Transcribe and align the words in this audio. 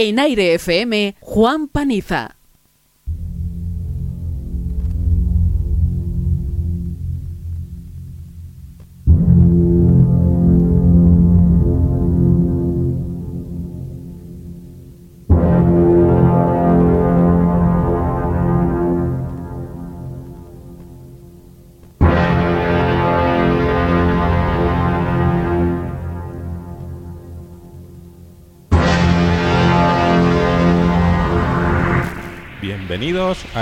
En 0.00 0.20
Aire 0.20 0.54
FM, 0.54 1.16
Juan 1.20 1.66
Paniza. 1.66 2.37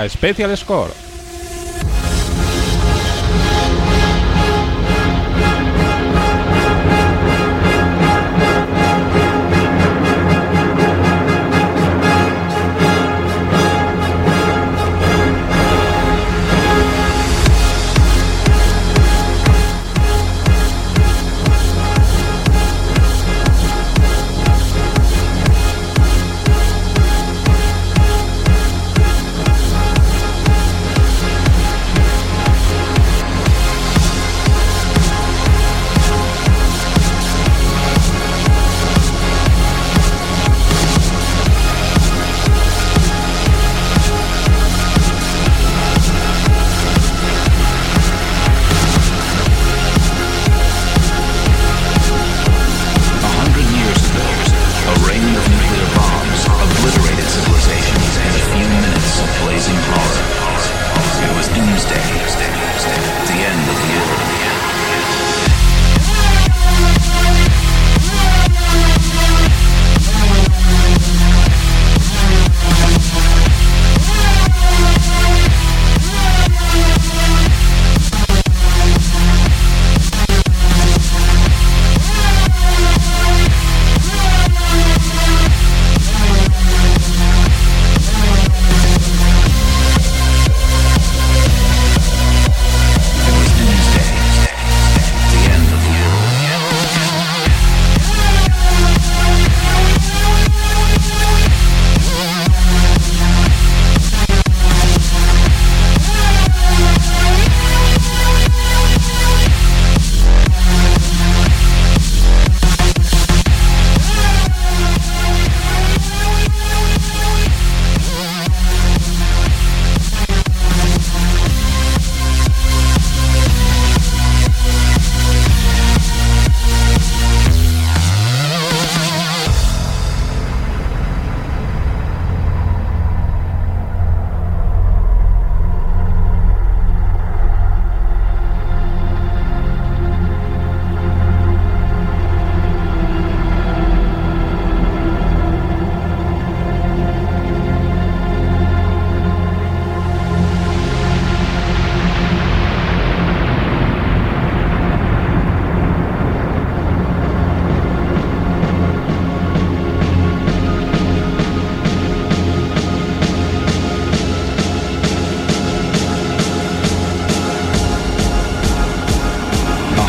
Special 0.09 0.55
Score. 0.55 1.06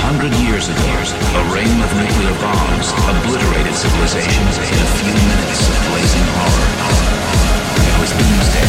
Hundred 0.08 0.32
years 0.40 0.72
ago, 0.72 0.88
a 1.36 1.42
rain 1.52 1.68
of 1.84 1.90
nuclear 2.00 2.32
bombs 2.40 2.96
obliterated 3.12 3.74
civilizations 3.74 4.56
in 4.56 4.72
a 4.72 4.88
few 4.96 5.12
minutes 5.12 5.68
of 5.68 5.76
blazing 5.84 6.24
horror. 6.32 6.64
It 7.76 7.92
was 8.00 8.08
doomsday, 8.16 8.64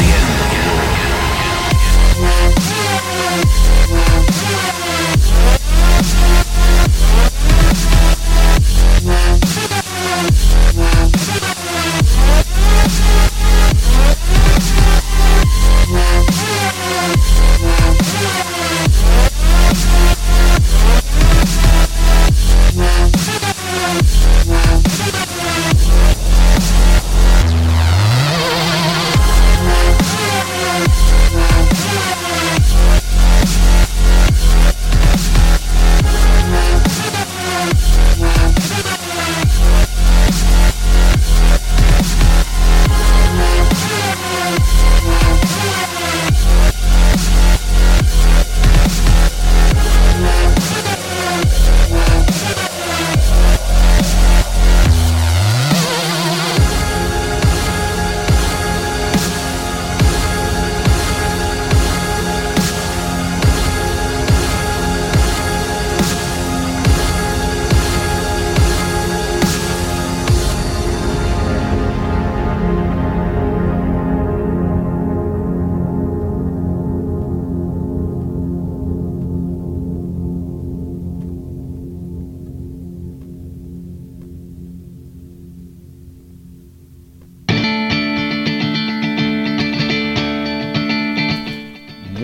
the 0.00 0.08
end 0.16 0.24
of 0.32 0.36
the 0.40 0.56
world. 0.72 0.96
Thank 6.08 6.35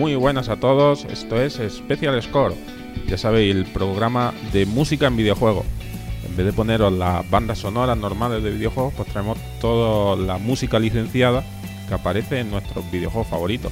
Muy 0.03 0.15
buenas 0.15 0.49
a 0.49 0.57
todos, 0.57 1.05
esto 1.05 1.41
es 1.41 1.53
Special 1.53 2.21
Score, 2.21 2.53
ya 3.07 3.17
sabéis, 3.17 3.55
el 3.55 3.63
programa 3.63 4.33
de 4.51 4.65
música 4.65 5.07
en 5.07 5.15
videojuegos. 5.15 5.65
En 6.27 6.35
vez 6.35 6.45
de 6.45 6.51
poneros 6.51 6.91
las 6.91 7.29
bandas 7.29 7.59
sonoras 7.59 7.97
normales 7.97 8.43
de 8.43 8.51
videojuegos, 8.51 8.93
pues 8.97 9.07
traemos 9.07 9.37
toda 9.61 10.17
la 10.17 10.37
música 10.39 10.77
licenciada 10.77 11.45
que 11.87 11.93
aparece 11.93 12.41
en 12.41 12.51
nuestros 12.51 12.83
videojuegos 12.91 13.29
favoritos. 13.29 13.71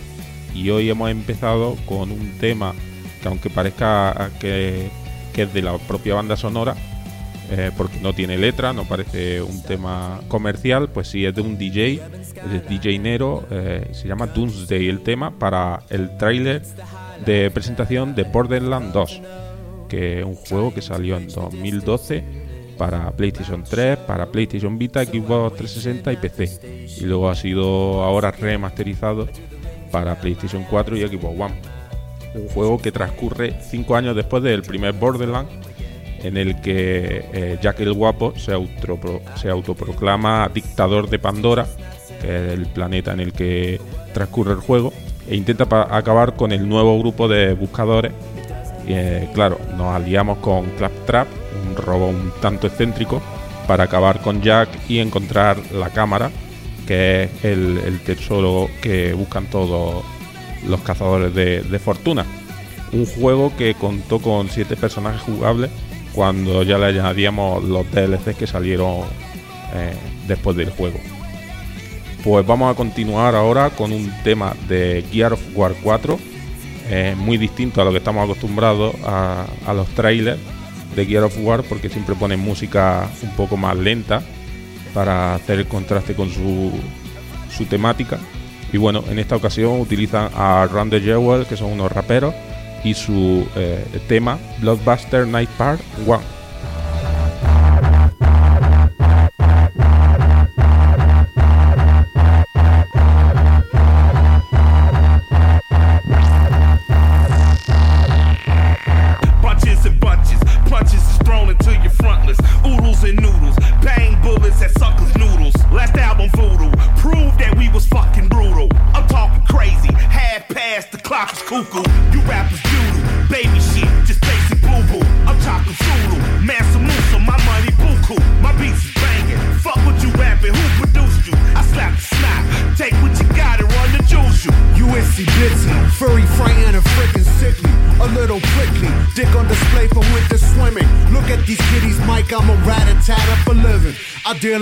Y 0.55 0.69
hoy 0.69 0.89
hemos 0.89 1.11
empezado 1.11 1.75
con 1.85 2.13
un 2.13 2.31
tema 2.39 2.73
que 3.21 3.27
aunque 3.27 3.49
parezca 3.49 4.31
que, 4.39 4.89
que 5.33 5.41
es 5.41 5.53
de 5.53 5.61
la 5.61 5.77
propia 5.79 6.15
banda 6.15 6.37
sonora, 6.37 6.77
eh, 7.53 7.69
porque 7.75 7.99
no 7.99 8.13
tiene 8.13 8.37
letra, 8.37 8.71
no 8.71 8.85
parece 8.85 9.41
un 9.41 9.61
tema 9.61 10.21
comercial, 10.29 10.87
pues 10.87 11.09
sí 11.09 11.25
es 11.25 11.35
de 11.35 11.41
un 11.41 11.57
DJ, 11.57 12.01
de 12.49 12.59
DJ 12.61 12.97
Nero, 12.97 13.45
eh, 13.51 13.89
se 13.91 14.07
llama 14.07 14.27
Doomsday 14.27 14.87
el 14.87 15.01
tema 15.01 15.37
para 15.37 15.83
el 15.89 16.15
tráiler 16.15 16.61
de 17.25 17.51
presentación 17.51 18.15
de 18.15 18.23
Borderlands 18.23 18.93
2, 18.93 19.21
que 19.89 20.19
es 20.19 20.25
un 20.25 20.35
juego 20.35 20.73
que 20.73 20.81
salió 20.81 21.17
en 21.17 21.27
2012 21.27 22.23
para 22.77 23.11
PlayStation 23.11 23.65
3, 23.65 23.97
para 23.97 24.31
PlayStation 24.31 24.77
Vita, 24.77 25.03
Xbox 25.03 25.57
360 25.57 26.13
y 26.13 26.17
PC, 26.17 26.87
y 27.01 27.03
luego 27.03 27.29
ha 27.29 27.35
sido 27.35 28.01
ahora 28.01 28.31
remasterizado 28.31 29.27
para 29.91 30.15
PlayStation 30.15 30.65
4 30.69 30.95
y 30.95 31.01
Xbox 31.01 31.37
One. 31.37 31.55
Un 32.33 32.47
juego 32.47 32.77
que 32.77 32.93
transcurre 32.93 33.55
5 33.61 33.93
años 33.93 34.15
después 34.15 34.41
del 34.41 34.61
primer 34.61 34.93
Borderlands 34.93 35.51
en 36.23 36.37
el 36.37 36.61
que 36.61 37.25
eh, 37.33 37.57
Jack 37.61 37.79
el 37.79 37.93
Guapo 37.93 38.33
se, 38.37 38.53
se 39.35 39.49
autoproclama 39.49 40.49
dictador 40.53 41.09
de 41.09 41.19
Pandora, 41.19 41.65
que 42.21 42.27
es 42.27 42.53
el 42.53 42.65
planeta 42.67 43.13
en 43.13 43.19
el 43.19 43.33
que 43.33 43.79
transcurre 44.13 44.53
el 44.53 44.59
juego, 44.59 44.93
e 45.27 45.35
intenta 45.35 45.65
acabar 45.95 46.35
con 46.35 46.51
el 46.51 46.67
nuevo 46.67 46.97
grupo 46.99 47.27
de 47.27 47.53
buscadores. 47.53 48.11
Y, 48.87 48.93
eh, 48.93 49.29
claro, 49.33 49.59
nos 49.77 49.95
aliamos 49.95 50.39
con 50.39 50.65
Claptrap, 50.71 51.27
un 51.67 51.75
robo 51.75 52.07
un 52.07 52.31
tanto 52.41 52.67
excéntrico, 52.67 53.21
para 53.67 53.85
acabar 53.85 54.21
con 54.21 54.41
Jack 54.41 54.69
y 54.89 54.99
encontrar 54.99 55.57
la 55.71 55.89
cámara, 55.89 56.31
que 56.87 57.23
es 57.23 57.45
el, 57.45 57.99
tesoro 58.05 58.69
que 58.81 59.13
buscan 59.13 59.45
todos 59.45 60.03
los 60.67 60.81
cazadores 60.81 61.33
de, 61.33 61.61
de 61.61 61.79
fortuna. 61.79 62.25
Un 62.91 63.05
juego 63.05 63.53
que 63.55 63.73
contó 63.75 64.19
con 64.19 64.49
siete 64.49 64.75
personajes 64.75 65.21
jugables 65.21 65.69
cuando 66.13 66.63
ya 66.63 66.77
le 66.77 66.87
añadíamos 66.87 67.63
los 67.63 67.89
DLCs 67.91 68.35
que 68.35 68.47
salieron 68.47 69.01
eh, 69.73 69.93
después 70.27 70.55
del 70.57 70.69
juego. 70.69 70.99
Pues 72.23 72.45
vamos 72.45 72.71
a 72.71 72.75
continuar 72.75 73.35
ahora 73.35 73.71
con 73.71 73.91
un 73.91 74.11
tema 74.23 74.53
de 74.67 75.03
Gear 75.11 75.33
of 75.33 75.41
War 75.55 75.73
4, 75.81 76.19
eh, 76.89 77.15
muy 77.17 77.37
distinto 77.37 77.81
a 77.81 77.85
lo 77.85 77.91
que 77.91 77.97
estamos 77.97 78.23
acostumbrados 78.23 78.93
a, 79.03 79.45
los 79.73 79.87
trailers 79.89 80.39
de 80.95 81.05
Gear 81.05 81.23
of 81.23 81.37
War, 81.39 81.63
porque 81.63 81.89
siempre 81.89 82.15
ponen 82.15 82.39
música 82.39 83.09
un 83.23 83.31
poco 83.31 83.57
más 83.57 83.75
lenta 83.75 84.21
para 84.93 85.33
hacer 85.35 85.59
el 85.59 85.67
contraste 85.67 86.13
con 86.13 86.29
su, 86.29 86.71
su 87.55 87.65
temática. 87.65 88.19
Y 88.73 88.77
bueno, 88.77 89.03
en 89.09 89.17
esta 89.17 89.35
ocasión 89.35 89.79
utilizan 89.79 90.29
a 90.35 90.67
the 90.89 91.01
Jewel, 91.01 91.45
que 91.45 91.57
son 91.57 91.71
unos 91.71 91.91
raperos, 91.91 92.33
y 92.83 92.93
su 92.93 93.47
eh, 93.55 93.85
tema 94.07 94.37
Blockbuster 94.59 95.27
Night 95.27 95.49
Part 95.51 95.81
1. 96.05 96.40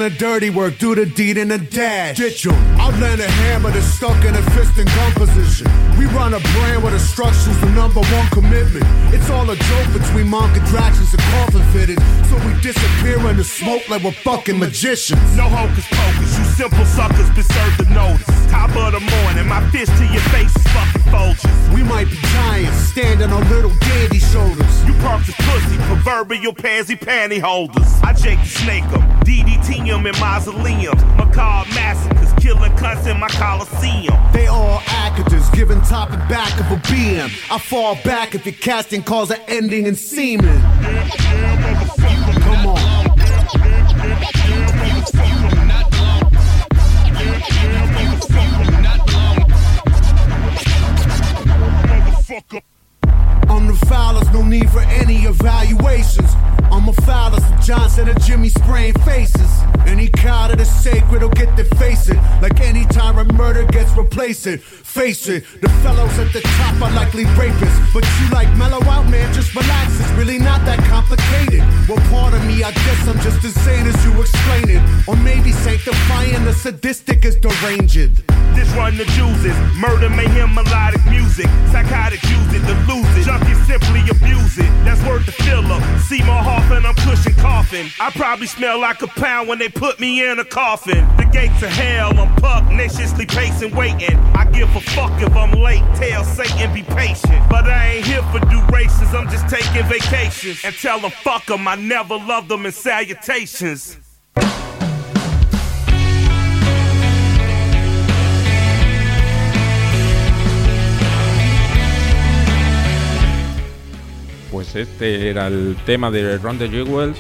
Dealing 0.09 0.17
dirty 0.17 0.50
work, 0.50 0.77
do 0.77 0.95
the 0.95 1.06
deed 1.06 1.38
in 1.38 1.51
a 1.51 1.57
dash. 1.57 2.17
Ditch 2.17 2.45
em. 2.45 2.53
I'll 2.79 2.91
land 3.00 3.21
a 3.21 3.29
hammer 3.29 3.71
that's 3.71 3.85
stuck 3.85 4.23
in 4.25 4.35
a 4.35 4.41
fist 4.51 4.77
and 4.77 4.88
gun 4.88 5.11
position. 5.13 5.67
We 5.97 6.06
run 6.06 6.33
a 6.33 6.39
brand 6.39 6.83
where 6.83 6.91
the 6.91 7.00
structure's 7.00 7.59
the 7.59 7.69
number 7.71 8.01
one 8.01 8.27
commitment. 8.29 8.85
It's 9.13 9.29
all 9.29 9.50
a 9.50 9.56
joke 9.56 9.94
between 9.94 10.27
monk 10.27 10.56
contractions 10.56 11.13
and 11.13 11.21
coffin 11.33 11.63
fitted. 11.73 12.00
So 12.29 12.35
we 12.45 12.53
disappear 12.61 13.17
in 13.29 13.38
the 13.38 13.44
smoke 13.44 13.88
like 13.89 14.03
we're 14.03 14.11
fucking 14.11 14.57
magicians. 14.57 15.21
No 15.35 15.44
hocus 15.50 15.85
pocus, 15.89 16.38
you 16.38 16.45
simple 16.45 16.85
suckers 16.85 17.29
been 17.31 17.44
served 17.44 17.77
the 17.79 17.94
notice. 17.94 18.38
Top 18.59 18.75
of 18.75 18.91
the 18.91 19.00
morning, 19.00 19.47
my 19.47 19.65
fist 19.69 19.89
to 19.95 20.06
your 20.07 20.21
face 20.33 20.53
is 20.53 20.63
fucking 20.73 21.01
Folgers. 21.03 21.73
We 21.73 21.81
might 21.81 22.09
be 22.09 22.17
giants, 22.17 22.77
standing 22.89 23.31
on 23.31 23.50
little 23.50 23.71
dandy 23.79 24.19
shoulders. 24.19 24.83
You 24.85 24.91
perks 24.95 25.29
are 25.29 25.44
pussy, 25.44 25.77
proverbial 25.88 26.53
pansy 26.53 26.97
panty 26.97 27.39
holders. 27.39 27.88
I 28.03 28.11
Jake 28.11 28.38
the 28.39 28.45
Snake 28.45 28.83
em, 28.83 29.01
DDT 29.23 29.88
em 29.88 30.06
in 30.06 30.19
mausoleums. 30.19 31.01
Macabre 31.15 31.73
massacres, 31.73 32.33
killing 32.33 32.73
cunts 32.73 33.09
in 33.09 33.17
my 33.17 33.29
coliseum. 33.29 34.13
They 34.33 34.47
all 34.47 34.81
actors, 34.88 35.50
giving 35.51 35.81
top 35.83 36.11
and 36.11 36.27
back 36.27 36.51
of 36.59 36.69
a 36.69 36.81
BM. 36.81 37.29
I 37.50 37.59
fall 37.59 37.95
back 38.03 38.35
if 38.35 38.45
your 38.45 38.56
casting 38.56 39.03
calls 39.03 39.31
are 39.31 39.39
ending 39.47 39.85
in 39.85 39.95
semen. 39.95 40.61
Come 40.61 41.88
it. 64.19 64.61
Face 64.61 65.30
it, 65.30 65.45
the 65.61 65.69
fellows 65.81 66.19
at 66.19 66.33
the 66.33 66.42
top 66.42 66.81
are 66.81 66.92
likely 66.92 67.23
rapists. 67.40 67.94
But 67.94 68.04
you 68.19 68.30
like 68.33 68.54
mellow 68.57 68.83
out, 68.83 69.09
man, 69.09 69.33
just 69.33 69.56
relax. 69.56 69.97
It's 69.99 70.11
really 70.11 70.38
not 70.38 70.66
that 70.66 70.80
complicated. 70.90 71.64
Well, 71.88 72.04
part 72.11 72.33
of 72.33 72.44
me, 72.45 72.61
I 72.64 72.71
guess 72.71 73.07
I'm 73.07 73.18
just 73.21 73.44
as 73.45 73.56
sane 73.64 73.88
as 73.88 73.95
you 74.04 74.11
explain 74.19 74.69
it. 74.69 75.07
Or 75.07 75.16
maybe 75.16 75.54
sanctifying 75.54 76.44
the 76.44 76.54
sadistic 76.54 77.23
is 77.23 77.38
deranged. 77.38 78.23
This 78.56 78.69
run 78.76 78.97
the 78.97 79.06
juices, 79.16 79.56
murder, 79.78 80.09
mayhem, 80.09 80.54
melodic 80.54 81.06
music. 81.06 81.47
Psychotic 81.71 82.21
use 82.23 82.54
it 82.54 82.64
to 82.68 82.76
lose 82.92 83.07
it. 83.16 83.23
Junkies 83.23 83.61
simply 83.68 84.02
abuse 84.09 84.57
it. 84.57 84.69
That's 84.83 85.02
worth 85.07 85.26
the 85.26 85.31
filler. 85.31 85.80
See 85.99 86.21
my 86.23 86.40
and 86.71 86.85
I'm 86.85 86.95
pushing 86.95 87.33
coffin. 87.35 87.88
I 87.99 88.11
probably 88.11 88.47
smell 88.47 88.80
like 88.80 89.02
a 89.02 89.07
pound 89.07 89.47
when 89.47 89.59
they 89.59 89.69
put 89.69 89.99
me 89.99 90.28
in 90.28 90.40
a 90.40 90.45
coffin. 90.45 91.07
The 91.18 91.26
gates 91.31 91.61
of 91.61 91.69
hell, 91.69 92.18
I'm 92.19 92.35
pugnaciously 92.35 93.26
pacing, 93.26 93.76
waiting. 93.76 94.08
I 94.35 94.45
give 94.51 94.75
a 94.75 94.81
fuck 94.81 95.11
if 95.21 95.35
I'm 95.35 95.51
late, 95.51 95.83
tell 95.95 96.23
Satan 96.23 96.73
be 96.73 96.83
patient. 96.83 97.42
But 97.49 97.66
I 97.66 97.95
ain't 97.95 98.06
here 98.06 98.23
for 98.31 98.39
races, 98.71 99.13
I'm 99.13 99.30
just 99.30 99.47
taking 99.49 99.83
vacations. 99.87 100.63
And 100.63 100.75
tell 100.75 100.99
them 100.99 101.11
fuck 101.11 101.45
them, 101.45 101.68
I 101.68 101.75
never 101.75 102.18
loved 102.18 102.49
them 102.49 102.66
in 102.66 102.71
salutations. 102.71 103.97
Pues 114.51 114.75
este 114.75 115.30
era 115.30 115.47
el 115.47 115.78
tema 115.85 116.09
de 116.09 116.39
the 116.39 116.69
Jewels 116.69 117.18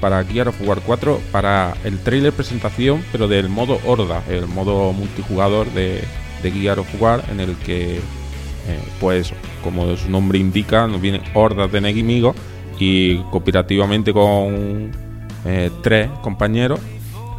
para 0.00 0.24
Gear 0.24 0.48
of 0.48 0.60
War 0.62 0.80
4 0.84 1.20
para 1.30 1.74
el 1.84 2.02
trailer 2.02 2.32
presentación, 2.32 3.04
pero 3.12 3.28
del 3.28 3.48
modo 3.48 3.78
Horda, 3.86 4.22
el 4.28 4.48
modo 4.48 4.92
multijugador 4.92 5.70
de, 5.70 6.02
de 6.42 6.50
Gear 6.50 6.78
of 6.78 7.00
War, 7.00 7.24
en 7.30 7.40
el 7.40 7.56
que, 7.56 7.96
eh, 7.96 8.00
pues, 9.00 9.32
como 9.62 9.96
su 9.96 10.10
nombre 10.10 10.38
indica, 10.38 10.86
nos 10.86 11.00
vienen 11.00 11.22
hordas 11.34 11.70
de 11.70 11.78
enemigos 11.78 12.36
y 12.78 13.16
cooperativamente 13.30 14.12
con 14.12 14.90
eh, 15.44 15.70
tres 15.82 16.08
compañeros, 16.22 16.80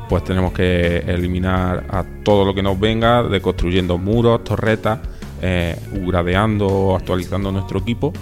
pues 0.10 0.24
tenemos 0.24 0.54
que 0.54 0.98
eliminar 1.00 1.86
a 1.90 2.04
todo 2.24 2.46
lo 2.46 2.54
que 2.54 2.62
nos 2.62 2.80
venga, 2.80 3.24
de 3.24 3.42
construyendo 3.42 3.98
muros, 3.98 4.44
torretas 4.44 5.00
eh, 5.42 5.78
gradeando, 5.92 6.96
actualizando 6.96 7.52
nuestro 7.52 7.80
equipo 7.80 8.14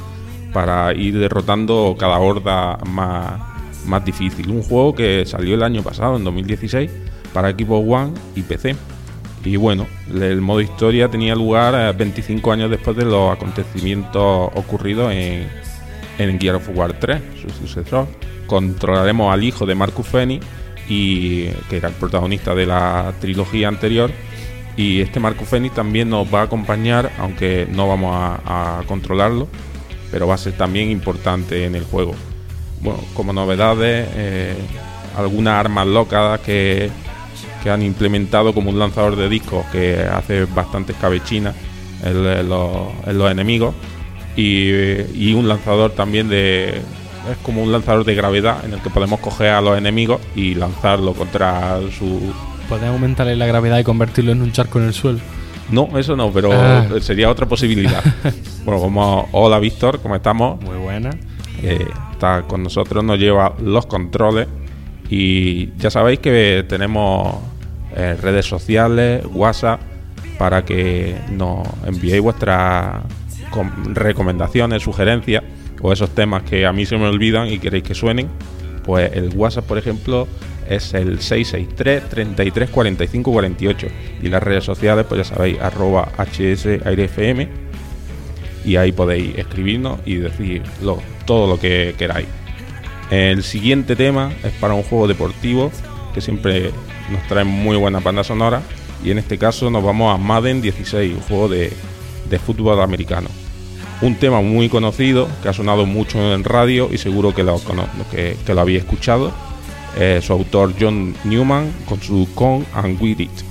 para 0.54 0.94
ir 0.94 1.18
derrotando 1.18 1.96
cada 1.98 2.20
horda 2.20 2.78
más, 2.90 3.40
más 3.86 4.04
difícil. 4.06 4.50
Un 4.50 4.64
juego 4.64 4.94
que 4.96 5.26
salió 5.26 5.56
el 5.56 5.64
año 5.64 5.84
pasado, 5.84 6.18
en 6.18 6.24
2016, 6.24 6.92
para 7.34 7.50
equipos 7.50 7.84
One 7.88 8.14
y 8.36 8.42
PC. 8.42 8.76
Y 9.44 9.56
bueno, 9.56 9.88
el 10.14 10.42
modo 10.42 10.62
historia 10.62 11.10
tenía 11.10 11.36
lugar 11.36 11.96
25 11.96 12.52
años 12.52 12.70
después 12.70 12.96
de 12.96 13.06
los 13.06 13.34
acontecimientos 13.34 14.52
ocurridos 14.54 15.12
en, 15.14 15.48
en 16.20 16.40
Gear 16.40 16.56
of 16.56 16.70
War 16.76 16.94
3, 16.94 17.22
su 17.42 17.50
sucesor. 17.50 18.08
Controlaremos 18.46 19.34
al 19.34 19.44
hijo 19.44 19.66
de 19.66 19.76
Marcus 19.76 20.08
Fenix, 20.08 20.46
que 20.88 21.78
era 21.78 21.88
el 21.88 21.96
protagonista 21.96 22.54
de 22.54 22.66
la 22.66 23.14
trilogía 23.20 23.68
anterior. 23.68 24.12
Y 24.78 25.02
este 25.02 25.20
Marcus 25.20 25.48
Fenix 25.48 25.74
también 25.76 26.10
nos 26.10 26.34
va 26.34 26.42
a 26.42 26.44
acompañar, 26.44 27.12
aunque 27.20 27.68
no 27.70 27.88
vamos 27.88 28.12
a, 28.14 28.82
controlarlo, 28.88 29.48
pero 30.12 30.28
va 30.28 30.36
a 30.36 30.38
ser 30.38 30.54
también 30.54 30.90
importante 30.90 31.66
en 31.66 31.76
el 31.76 31.84
juego. 31.84 32.14
Bueno, 32.82 33.00
como 33.14 33.34
novedades, 33.34 34.08
eh, 34.16 34.56
algunas 35.18 35.54
armas 35.54 35.88
locas 35.88 36.40
que 36.42 36.90
que 37.62 37.70
han 37.70 37.82
implementado 37.82 38.54
como 38.54 38.70
un 38.70 38.80
lanzador 38.80 39.16
de 39.16 39.30
discos 39.30 39.66
que 39.72 40.02
hace 40.02 40.46
bastantes 40.46 40.96
cabechinas 41.00 41.56
en, 42.04 42.50
los, 42.50 43.32
enemigos 43.32 43.76
y, 44.36 45.34
un 45.34 45.48
lanzador 45.48 45.92
también 45.92 46.30
de 46.30 46.82
es 47.30 47.38
como 47.44 47.62
un 47.62 47.72
lanzador 47.72 48.04
de 48.04 48.16
gravedad 48.16 48.66
en 48.66 48.74
el 48.74 48.82
que 48.82 48.90
podemos 48.90 49.20
coger 49.20 49.50
a 49.50 49.62
los 49.62 49.78
enemigos 49.78 50.20
y 50.36 50.56
lanzarlo 50.56 51.14
contra 51.14 51.80
su 51.98 52.34
podemos 52.68 52.94
aumentarle 52.94 53.36
la 53.36 53.46
gravedad 53.46 53.78
y 53.78 53.84
convertirlo 53.84 54.32
en 54.32 54.42
un 54.42 54.52
charco 54.52 54.80
en 54.80 54.86
el 54.86 54.94
suelo 54.94 55.20
no, 55.72 55.98
eso 55.98 56.18
no, 56.18 56.32
pero 56.32 56.52
ah. 56.52 56.86
sería 57.00 57.30
otra 57.30 57.46
posibilidad. 57.46 58.04
bueno, 58.66 58.82
como 58.82 59.30
hola 59.32 59.58
Víctor, 59.58 60.02
¿cómo 60.02 60.18
estamos? 60.18 60.62
Muy 60.62 60.76
buena. 60.76 61.12
Eh, 61.64 61.88
está 62.12 62.42
con 62.42 62.62
nosotros, 62.62 63.04
nos 63.06 63.18
lleva 63.18 63.54
los 63.64 63.86
controles 63.86 64.48
y 65.10 65.74
ya 65.78 65.90
sabéis 65.90 66.20
que 66.20 66.66
tenemos 66.68 67.38
eh, 67.96 68.18
redes 68.22 68.46
sociales, 68.46 69.24
WhatsApp, 69.32 69.80
para 70.38 70.64
que 70.66 71.16
nos 71.32 71.68
enviéis 71.86 72.22
vuestras 72.22 73.04
recomendaciones, 73.94 74.82
sugerencias 74.82 75.44
o 75.82 75.92
esos 75.92 76.10
temas 76.12 76.44
que 76.44 76.66
a 76.66 76.74
mí 76.74 76.86
se 76.86 76.98
me 76.98 77.08
olvidan 77.08 77.48
y 77.48 77.60
queréis 77.60 77.84
que 77.84 77.96
suenen. 77.96 78.28
Pues 78.84 79.12
el 79.14 79.30
WhatsApp, 79.36 79.66
por 79.66 79.78
ejemplo, 79.78 80.28
es 80.68 80.94
el 80.94 81.20
663 81.20 82.10
33 82.10 82.70
45 82.70 83.32
48 83.32 83.88
y 84.24 84.30
las 84.30 84.42
redes 84.42 84.64
sociales, 84.64 85.06
pues 85.08 85.28
ya 85.28 85.36
sabéis, 85.36 85.60
arroba 85.60 86.12
hsairefm 86.18 87.48
y 88.64 88.76
ahí 88.76 88.92
podéis 88.92 89.38
escribirnos 89.38 90.00
y 90.06 90.16
decir 90.16 90.64
todo 91.26 91.48
lo 91.48 91.60
que 91.60 91.96
queráis. 91.98 92.28
El 93.10 93.44
siguiente 93.44 93.96
tema 93.96 94.32
es 94.44 94.54
para 94.54 94.74
un 94.74 94.84
juego 94.84 95.08
deportivo 95.08 95.72
que 96.14 96.22
siempre 96.22 96.72
nos 97.12 97.28
trae 97.28 97.44
muy 97.44 97.78
buena 97.78 98.00
banda 98.00 98.24
sonora 98.24 98.62
y 99.04 99.12
en 99.12 99.18
este 99.18 99.38
caso 99.38 99.70
nos 99.70 99.84
vamos 99.84 100.14
a 100.14 100.18
Madden 100.18 100.62
16, 100.62 101.14
un 101.16 101.22
juego 101.22 101.50
de, 101.50 101.72
fútbol 102.46 102.80
americano. 102.82 103.28
Un 104.02 104.16
tema 104.16 104.42
muy 104.42 104.70
conocido 104.70 105.28
que 105.44 105.50
ha 105.50 105.54
sonado 105.54 105.86
mucho 105.86 106.34
en 106.34 106.44
radio 106.44 106.90
y 106.92 106.98
seguro 106.98 107.36
que 107.36 107.44
lo, 107.44 107.60
que 108.12 108.54
lo 108.54 108.62
había 108.62 108.80
escuchado. 108.80 109.32
su 110.22 110.34
autor 110.34 110.74
John 110.80 111.14
Newman 111.26 111.72
con 111.88 112.02
su 112.02 112.28
Con 112.34 112.66
and 112.74 113.02
With 113.02 113.20
It. 113.20 113.51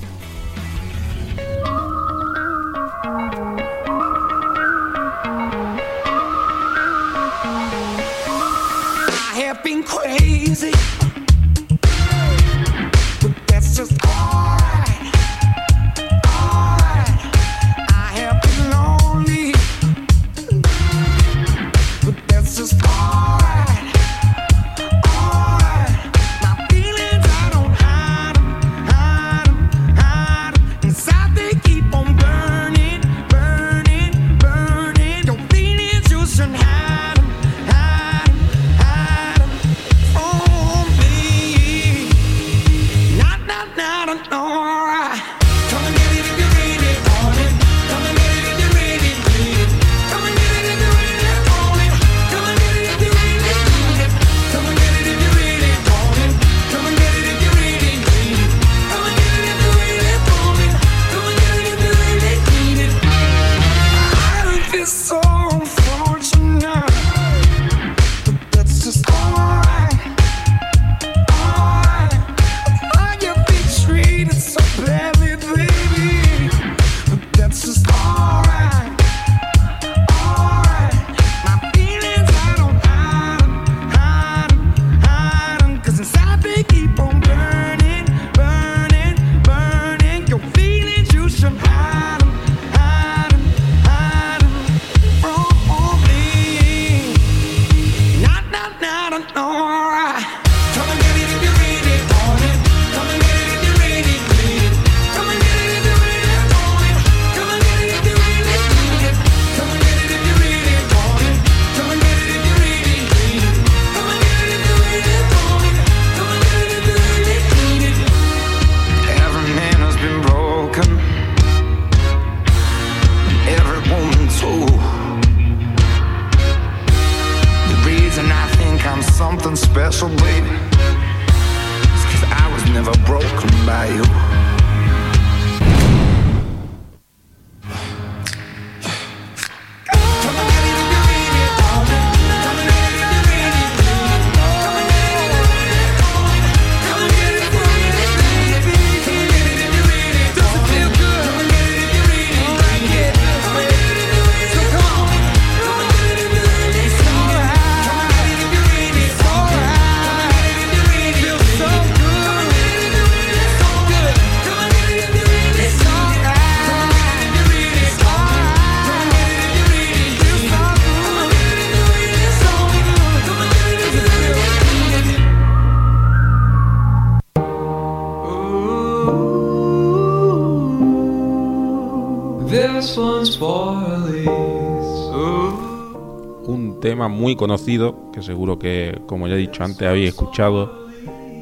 Muy 187.21 187.35
conocido 187.35 188.11
que 188.11 188.23
seguro 188.23 188.57
que, 188.57 188.99
como 189.05 189.27
ya 189.27 189.35
he 189.35 189.37
dicho 189.37 189.63
antes, 189.63 189.87
habéis 189.87 190.09
escuchado 190.09 190.87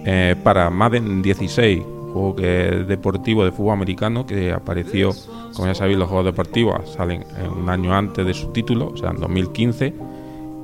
eh, 0.06 0.36
para 0.44 0.70
Madden 0.70 1.22
16, 1.22 1.82
juego 2.12 2.36
que 2.36 2.84
deportivo 2.86 3.46
de 3.46 3.52
fútbol 3.52 3.74
americano 3.74 4.26
que 4.26 4.52
apareció, 4.52 5.12
como 5.56 5.68
ya 5.68 5.76
sabéis, 5.76 5.98
los 5.98 6.10
juegos 6.10 6.26
deportivos 6.26 6.92
salen 6.92 7.24
en 7.42 7.50
un 7.50 7.70
año 7.70 7.94
antes 7.96 8.26
de 8.26 8.34
su 8.34 8.48
título, 8.48 8.92
o 8.94 8.98
sea, 8.98 9.12
en 9.12 9.22
2015, 9.22 9.94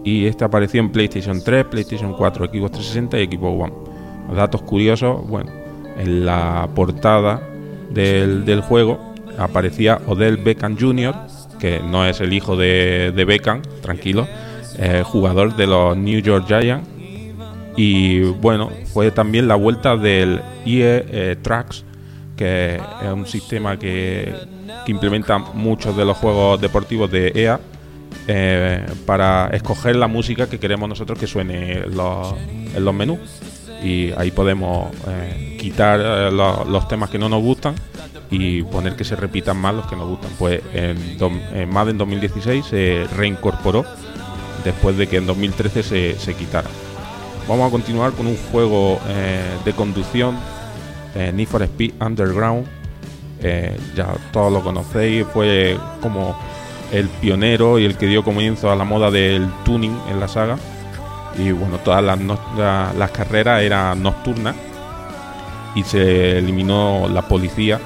y 0.04 0.26
este 0.26 0.44
apareció 0.44 0.82
en 0.82 0.90
PlayStation 0.90 1.42
3, 1.42 1.66
PlayStation 1.66 2.14
4, 2.14 2.48
Xbox 2.48 2.72
360 2.74 3.20
y 3.20 3.26
Xbox 3.28 3.64
One. 3.64 3.74
Datos 4.36 4.64
curiosos, 4.64 5.26
bueno, 5.28 5.50
en 5.98 6.26
la 6.26 6.68
portada 6.76 7.42
del, 7.90 8.44
del 8.44 8.62
juego 8.62 9.00
aparecía 9.38 10.02
Odell 10.08 10.38
Beckham 10.38 10.78
Jr., 10.78 11.16
que 11.58 11.80
no 11.80 12.06
es 12.06 12.20
el 12.20 12.34
hijo 12.34 12.58
de, 12.58 13.14
de 13.16 13.26
Beckham, 13.26 13.62
tranquilo, 13.82 14.28
eh, 14.78 15.04
jugador 15.06 15.56
de 15.56 15.68
los 15.68 15.96
New 15.98 16.20
York 16.22 16.46
Giants. 16.48 16.88
Y 17.78 18.22
bueno, 18.22 18.72
fue 18.94 19.12
también 19.12 19.48
la 19.48 19.56
vuelta 19.56 19.98
del 19.98 20.42
EA 20.66 21.04
eh, 21.08 21.36
Tracks, 21.42 21.84
que 22.38 22.76
es 22.76 23.12
un 23.14 23.26
sistema 23.28 23.78
que, 23.78 24.34
implementa 24.88 25.40
muchos 25.40 25.98
de 25.98 26.06
los 26.06 26.16
juegos 26.18 26.62
deportivos 26.62 27.10
de 27.10 27.32
EA 27.34 27.60
eh, 28.28 28.86
para 29.06 29.48
escoger 29.48 29.96
la 29.96 30.08
música 30.08 30.48
que 30.48 30.60
queremos 30.60 30.88
nosotros 30.88 31.18
que 31.18 31.26
suene 31.28 31.74
en 31.80 31.96
los, 31.98 32.34
en 32.76 32.86
los 32.86 32.94
menús. 32.94 33.20
Y 33.84 34.12
ahí 34.18 34.32
podemos 34.32 34.90
quitar 35.60 36.00
lo- 36.32 36.66
los 36.66 36.88
temas 36.88 37.10
que 37.10 37.18
no 37.20 37.28
nos 37.30 37.42
gustan 37.42 37.76
y 38.32 38.64
poner 38.64 38.96
que 38.96 39.04
se 39.04 39.16
repitan 39.16 39.58
más 39.58 39.76
los 39.76 39.86
que 39.88 39.96
nos 39.96 40.08
gustan. 40.08 40.32
Pues 40.40 40.62
en, 40.74 40.98
en 41.54 41.70
Madden 41.70 41.98
2016 41.98 42.66
se 42.66 43.06
reincorporó 43.16 43.86
después 44.66 44.98
de 44.98 45.08
que 45.08 45.18
en 45.18 45.26
2013 45.28 45.84
se, 45.84 46.20
se 46.20 46.34
quitara. 46.34 46.68
Vamos 47.48 47.68
a 47.68 47.72
continuar 47.72 48.12
con 48.12 48.28
un 48.28 48.38
juego 48.52 49.00
eh, 49.08 49.42
de 49.64 49.72
conducción, 49.74 50.36
eh, 51.16 51.46
for 51.50 51.62
Speed 51.64 51.94
Underground. 52.02 52.66
Eh, 53.42 53.78
ya 53.96 54.08
todos 54.34 54.52
lo 54.52 54.62
conocéis, 54.62 55.26
fue 55.32 55.78
como 56.02 56.36
el 56.92 57.08
pionero 57.10 57.78
y 57.80 57.86
el 57.86 57.96
que 57.98 58.08
dio 58.08 58.24
comienzo 58.24 58.72
a 58.72 58.76
la 58.76 58.84
moda 58.84 59.12
del 59.12 59.48
tuning 59.64 59.96
en 60.10 60.20
la 60.20 60.28
saga. 60.28 60.58
Y 61.38 61.52
bueno, 61.52 61.78
todas 61.80 62.04
las, 62.04 62.18
no- 62.20 62.40
la- 62.58 62.92
las 62.98 63.12
carreras 63.12 63.62
eran 63.62 64.02
nocturnas 64.02 64.56
y 65.76 65.84
se 65.84 66.38
eliminó 66.40 67.08
la 67.10 67.22
policía 67.24 67.80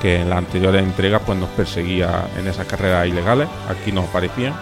que 0.00 0.22
en 0.22 0.30
las 0.30 0.38
anteriores 0.38 0.82
entregas 0.82 1.22
pues 1.24 1.38
nos 1.38 1.48
perseguía 1.50 2.26
en 2.38 2.46
esas 2.48 2.66
carreras 2.66 3.06
ilegales. 3.06 3.48
Aquí 3.68 3.92
nos 3.92 4.06
aparecían. 4.08 4.54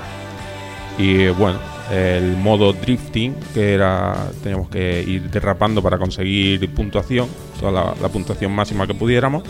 Y 0.99 1.29
bueno, 1.29 1.59
el 1.91 2.37
modo 2.37 2.73
drifting, 2.73 3.35
que 3.53 3.75
era, 3.75 4.31
teníamos 4.43 4.69
que 4.69 5.03
ir 5.03 5.31
derrapando 5.31 5.83
para 5.83 5.99
conseguir 5.99 6.73
puntuación, 6.73 7.29
toda 7.59 7.95
la, 8.01 8.09
puntuación 8.09 8.53
máxima 8.53 8.87
que 8.87 8.95
pudiéramos. 8.95 9.43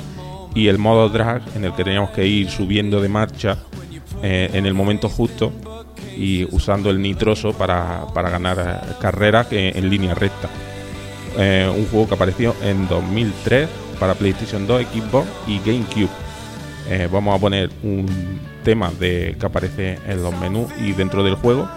Y 0.54 0.68
el 0.68 0.78
modo 0.78 1.08
drag, 1.08 1.42
en 1.56 1.64
el 1.64 1.72
que 1.74 1.84
teníamos 1.84 2.10
que 2.10 2.26
ir 2.26 2.48
subiendo 2.48 3.00
de 3.00 3.08
marcha 3.08 3.58
eh, 4.22 4.50
en 4.52 4.66
el 4.66 4.74
momento 4.74 5.08
justo 5.08 5.52
y 6.16 6.44
usando 6.54 6.90
el 6.90 7.02
nitroso 7.02 7.52
para, 7.52 8.06
para 8.14 8.30
ganar 8.30 8.96
carreras 9.00 9.48
en 9.50 9.90
línea 9.90 10.14
recta. 10.14 10.48
Eh, 11.36 11.70
un 11.74 11.86
juego 11.86 12.08
que 12.08 12.14
apareció 12.14 12.54
en 12.62 12.86
2003 12.86 13.68
para 13.98 14.14
PlayStation 14.14 14.66
2, 14.66 14.86
Xbox 14.86 15.26
y 15.46 15.58
GameCube. 15.58 16.08
Eh, 16.88 17.08
vamos 17.10 17.36
a 17.36 17.40
poner 17.40 17.70
un 17.82 18.06
tema 18.62 18.90
de 18.98 19.36
que 19.38 19.46
aparece 19.46 19.98
en 20.06 20.22
los 20.22 20.38
menús 20.38 20.70
y 20.78 20.92
dentro 20.92 21.24
del 21.24 21.34
juego 21.34 21.68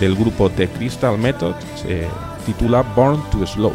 del 0.00 0.14
grupo 0.14 0.48
The 0.50 0.68
Crystal 0.68 1.18
Method 1.18 1.54
se 1.74 2.06
titula 2.46 2.82
Born 2.82 3.20
to 3.30 3.46
Slow. 3.46 3.72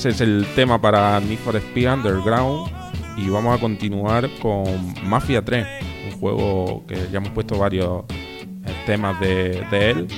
Pues 0.00 0.14
es 0.14 0.20
el 0.20 0.46
tema 0.54 0.80
para 0.80 1.18
Need 1.18 1.40
for 1.40 1.56
Speed 1.56 1.92
Underground. 1.92 2.70
Y 3.16 3.28
vamos 3.30 3.58
a 3.58 3.60
continuar 3.60 4.30
con 4.40 4.64
Mafia 5.02 5.44
3, 5.44 5.66
un 6.12 6.20
juego 6.20 6.84
que 6.86 7.08
ya 7.10 7.16
hemos 7.16 7.30
puesto 7.30 7.58
varios 7.58 8.04
eh, 8.08 8.72
temas 8.86 9.18
de, 9.18 9.66
de 9.72 9.90
él, 9.90 10.08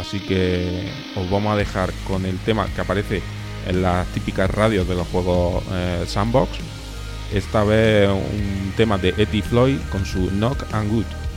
así 0.00 0.18
que 0.18 0.90
os 1.14 1.30
vamos 1.30 1.52
a 1.52 1.56
dejar 1.56 1.92
con 2.08 2.26
el 2.26 2.36
tema 2.38 2.66
que 2.74 2.80
aparece 2.80 3.22
en 3.68 3.82
las 3.82 4.04
típicas 4.08 4.50
radios 4.50 4.88
de 4.88 4.96
los 4.96 5.06
juegos 5.06 5.62
eh, 5.70 6.02
Sandbox, 6.04 6.58
esta 7.32 7.62
vez 7.62 8.10
un 8.10 8.72
tema 8.76 8.98
de 8.98 9.10
Eddie 9.10 9.42
Floyd 9.42 9.78
con 9.92 10.04
su 10.04 10.28
Knock 10.30 10.64
and 10.72 10.90
Good. 10.90 11.27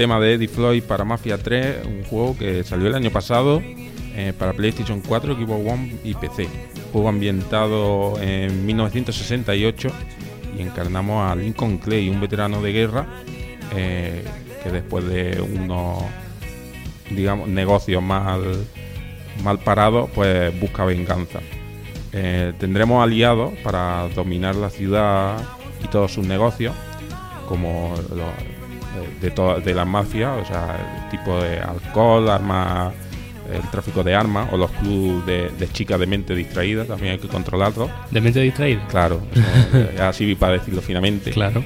Tema 0.00 0.18
de 0.18 0.32
Eddie 0.32 0.48
Floyd 0.48 0.82
para 0.84 1.04
Mafia 1.04 1.36
3, 1.36 1.84
un 1.84 2.04
juego 2.04 2.34
que 2.34 2.64
salió 2.64 2.88
el 2.88 2.94
año 2.94 3.10
pasado 3.10 3.60
eh, 3.62 4.32
para 4.38 4.54
PlayStation 4.54 5.02
4, 5.06 5.34
Xbox 5.34 5.70
One 5.70 5.96
y 6.02 6.14
PC. 6.14 6.48
Juego 6.90 7.10
ambientado 7.10 8.18
en 8.18 8.64
1968 8.64 9.88
y 10.56 10.62
encarnamos 10.62 11.30
a 11.30 11.36
Lincoln 11.36 11.76
Clay, 11.76 12.08
un 12.08 12.18
veterano 12.18 12.62
de 12.62 12.72
guerra 12.72 13.08
eh, 13.76 14.24
que 14.64 14.70
después 14.70 15.04
de 15.04 15.38
unos 15.38 16.02
digamos 17.10 17.46
negocios 17.50 18.02
mal, 18.02 18.40
mal 19.44 19.58
parados, 19.58 20.08
pues 20.14 20.58
busca 20.58 20.86
venganza. 20.86 21.40
Eh, 22.14 22.54
tendremos 22.58 23.04
aliados 23.04 23.52
para 23.62 24.08
dominar 24.14 24.56
la 24.56 24.70
ciudad 24.70 25.36
y 25.84 25.88
todos 25.88 26.10
sus 26.10 26.26
negocios, 26.26 26.74
como 27.46 27.94
los 28.08 28.49
de, 29.20 29.30
toda- 29.30 29.60
de 29.60 29.74
las 29.74 29.86
mafias, 29.86 30.42
o 30.42 30.44
sea, 30.44 30.76
el 31.04 31.10
tipo 31.10 31.40
de 31.40 31.58
alcohol, 31.60 32.28
armas, 32.28 32.92
el 33.52 33.62
tráfico 33.70 34.02
de 34.04 34.14
armas 34.14 34.48
o 34.52 34.56
los 34.56 34.70
clubes 34.72 35.26
de, 35.26 35.48
de 35.58 35.72
chicas 35.72 35.98
de 35.98 36.06
mente 36.06 36.34
distraída, 36.34 36.84
también 36.84 37.12
hay 37.12 37.18
que 37.18 37.28
controlarlos. 37.28 37.90
¿De 38.10 38.20
mente 38.20 38.40
distraída? 38.40 38.86
Claro, 38.88 39.20
eso, 39.34 40.02
así 40.02 40.34
para 40.34 40.54
decirlo 40.54 40.80
finamente. 40.80 41.30
Claro. 41.32 41.62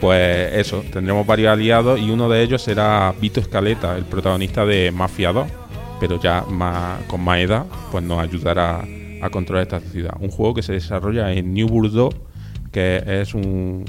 Pues 0.00 0.54
eso, 0.54 0.84
tendremos 0.92 1.26
varios 1.26 1.52
aliados 1.52 1.98
y 2.00 2.10
uno 2.10 2.28
de 2.28 2.42
ellos 2.42 2.62
será 2.62 3.12
Vito 3.20 3.40
Escaleta, 3.40 3.96
el 3.96 4.04
protagonista 4.04 4.64
de 4.64 4.92
Mafia 4.92 5.32
2, 5.32 5.46
pero 5.98 6.20
ya 6.20 6.44
más, 6.48 7.02
con 7.08 7.20
más 7.24 7.38
edad, 7.40 7.64
pues 7.90 8.04
nos 8.04 8.20
ayudará 8.20 8.84
a 9.20 9.30
controlar 9.30 9.64
esta 9.64 9.80
ciudad. 9.80 10.14
Un 10.20 10.30
juego 10.30 10.54
que 10.54 10.62
se 10.62 10.72
desarrolla 10.74 11.32
en 11.32 11.52
New 11.52 11.66
Bordeaux, 11.66 12.14
que 12.70 13.02
es 13.04 13.34
un 13.34 13.84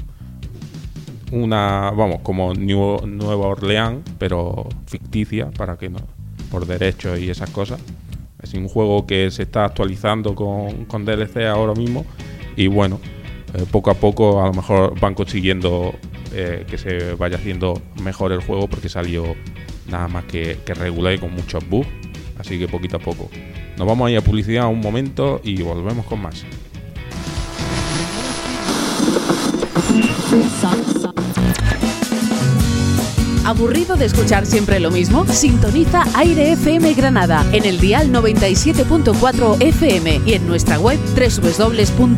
una, 1.30 1.90
vamos, 1.90 2.20
como 2.22 2.54
New- 2.54 3.06
Nueva 3.06 3.46
Orleans, 3.48 4.00
pero 4.18 4.66
ficticia, 4.86 5.50
para 5.50 5.76
que 5.76 5.88
no, 5.88 5.98
por 6.50 6.66
derechos 6.66 7.18
y 7.20 7.30
esas 7.30 7.50
cosas. 7.50 7.80
Es 8.42 8.54
un 8.54 8.68
juego 8.68 9.06
que 9.06 9.30
se 9.30 9.42
está 9.42 9.64
actualizando 9.66 10.34
con, 10.34 10.86
con 10.86 11.04
DLC 11.04 11.44
ahora 11.46 11.74
mismo 11.74 12.06
y 12.56 12.66
bueno, 12.68 12.98
eh, 13.54 13.64
poco 13.70 13.90
a 13.90 13.94
poco 13.94 14.42
a 14.42 14.46
lo 14.46 14.54
mejor 14.54 14.98
van 14.98 15.14
consiguiendo 15.14 15.94
eh, 16.32 16.64
que 16.68 16.78
se 16.78 17.14
vaya 17.14 17.36
haciendo 17.36 17.80
mejor 18.02 18.32
el 18.32 18.40
juego 18.40 18.66
porque 18.68 18.88
salió 18.88 19.24
nada 19.90 20.08
más 20.08 20.24
que, 20.24 20.58
que 20.64 20.72
regular 20.72 21.14
y 21.14 21.18
con 21.18 21.34
muchos 21.34 21.68
bugs, 21.68 21.88
así 22.38 22.58
que 22.58 22.66
poquito 22.66 22.96
a 22.96 23.00
poco. 23.00 23.28
Nos 23.76 23.86
vamos 23.86 24.08
a 24.08 24.10
ir 24.10 24.18
a 24.18 24.22
publicidad 24.22 24.66
un 24.68 24.80
momento 24.80 25.40
y 25.44 25.60
volvemos 25.62 26.06
con 26.06 26.22
más. 26.22 26.44
¿Aburrido 33.50 33.96
de 33.96 34.04
escuchar 34.04 34.46
siempre 34.46 34.78
lo 34.78 34.92
mismo? 34.92 35.26
Sintoniza 35.26 36.04
Aire 36.14 36.52
FM 36.52 36.94
Granada 36.94 37.44
en 37.50 37.64
el 37.64 37.80
dial 37.80 38.12
97.4 38.12 39.60
FM 39.60 40.20
y 40.24 40.34
en 40.34 40.46
nuestra 40.46 40.78
web 40.78 41.00
www.airefm.es. 41.16 42.10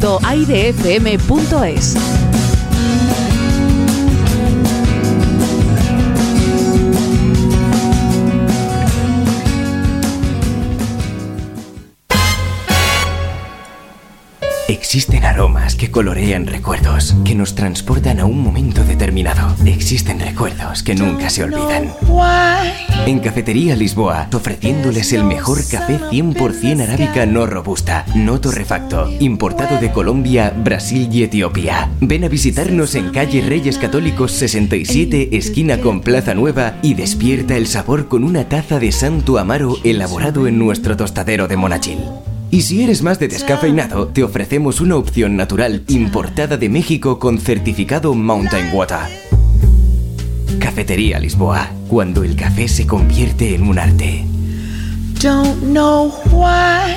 Existen 14.95 15.25
aromas 15.25 15.75
que 15.75 15.91
colorean 15.91 16.47
recuerdos, 16.47 17.17
que 17.25 17.35
nos 17.35 17.55
transportan 17.55 18.21
a 18.21 18.27
un 18.27 18.43
momento 18.43 18.85
determinado. 18.85 19.57
Existen 19.65 20.21
recuerdos 20.21 20.83
que 20.83 20.95
nunca 20.95 21.31
se 21.31 21.45
olvidan. 21.45 21.95
En 23.07 23.19
Cafetería 23.21 23.75
Lisboa, 23.75 24.29
ofreciéndoles 24.31 25.15
el 25.15 25.25
mejor 25.25 25.67
café 25.67 25.99
100% 25.99 26.83
arábica 26.83 27.25
no 27.25 27.47
robusta, 27.47 28.05
no 28.15 28.39
torrefacto, 28.39 29.11
importado 29.19 29.81
de 29.81 29.91
Colombia, 29.93 30.53
Brasil 30.55 31.09
y 31.11 31.23
Etiopía. 31.23 31.89
Ven 32.03 32.25
a 32.25 32.29
visitarnos 32.29 32.95
en 32.95 33.13
calle 33.13 33.41
Reyes 33.41 33.79
Católicos 33.79 34.33
67, 34.33 35.39
esquina 35.39 35.79
con 35.79 36.03
Plaza 36.03 36.35
Nueva, 36.35 36.75
y 36.83 36.93
despierta 36.93 37.57
el 37.57 37.67
sabor 37.67 38.09
con 38.09 38.25
una 38.25 38.47
taza 38.47 38.79
de 38.79 38.93
Santo 38.93 39.39
Amaro 39.39 39.75
elaborado 39.85 40.47
en 40.47 40.59
nuestro 40.59 40.99
tostadero 40.99 41.49
de 41.49 41.57
Monachil. 41.57 41.99
Y 42.53 42.61
si 42.61 42.83
eres 42.83 43.03
más 43.03 43.19
de 43.19 43.29
descafeinado, 43.29 44.09
te 44.09 44.23
ofrecemos 44.23 44.83
una 44.83 44.97
opción 44.97 45.39
natural 45.39 45.85
importada 45.89 46.59
de 46.59 46.69
México 46.69 47.19
con 47.19 47.39
certificado 47.39 48.15
Mountain 48.15 48.69
Water. 48.75 48.99
Cafetería 50.59 51.19
Lisboa, 51.19 51.71
cuando 51.89 52.23
el 52.23 52.37
café 52.37 52.69
se 52.69 52.87
convierte 52.87 53.55
en 53.55 53.63
un 53.63 53.79
arte. 53.79 54.27
Don't 55.19 55.63
know 55.63 56.13
why. 56.31 56.93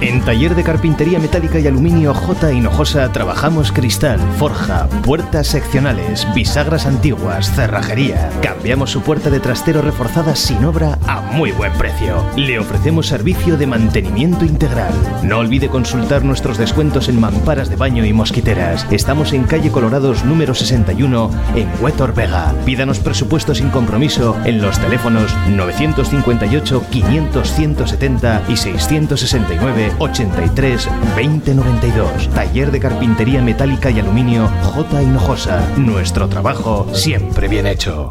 En 0.00 0.20
Taller 0.22 0.54
de 0.54 0.62
Carpintería 0.62 1.18
Metálica 1.18 1.58
y 1.58 1.66
Aluminio 1.66 2.12
J. 2.12 2.52
Hinojosa 2.52 3.10
trabajamos 3.12 3.72
cristal, 3.72 4.20
forja, 4.38 4.86
puertas 5.02 5.46
seccionales, 5.46 6.26
bisagras 6.34 6.86
antiguas, 6.86 7.50
cerrajería. 7.54 8.30
Cambiamos 8.42 8.90
su 8.90 9.00
puerta 9.00 9.30
de 9.30 9.40
trastero 9.40 9.80
reforzada 9.80 10.36
sin 10.36 10.64
obra 10.64 10.98
a 11.06 11.20
muy 11.20 11.52
buen 11.52 11.72
precio. 11.72 12.24
Le 12.36 12.58
ofrecemos 12.58 13.06
servicio 13.06 13.56
de 13.56 13.66
mantenimiento 13.66 14.44
integral. 14.44 14.92
No 15.22 15.38
olvide 15.38 15.68
consultar 15.68 16.24
nuestros 16.24 16.58
descuentos 16.58 17.08
en 17.08 17.18
mamparas 17.18 17.70
de 17.70 17.76
baño 17.76 18.04
y 18.04 18.12
mosquiteras. 18.12 18.86
Estamos 18.90 19.32
en 19.32 19.44
calle 19.44 19.70
Colorados 19.70 20.24
número 20.24 20.54
61 20.54 21.30
en 21.56 21.68
Huetor 21.80 22.14
Vega. 22.14 22.54
Pídanos 22.66 22.98
presupuesto 22.98 23.54
sin 23.54 23.70
compromiso 23.70 24.36
en 24.44 24.60
los 24.60 24.78
teléfonos 24.78 25.34
958 25.48 26.82
500 26.90 27.52
170 27.52 28.42
y 28.48 28.56
669 28.56 29.93
83 29.98 30.88
2092. 31.16 32.28
Taller 32.30 32.70
de 32.70 32.80
Carpintería 32.80 33.40
Metálica 33.42 33.90
y 33.90 34.00
Aluminio 34.00 34.48
J. 34.62 35.02
Hinojosa. 35.02 35.68
Nuestro 35.76 36.28
trabajo 36.28 36.86
siempre 36.92 37.48
bien 37.48 37.66
hecho. 37.66 38.10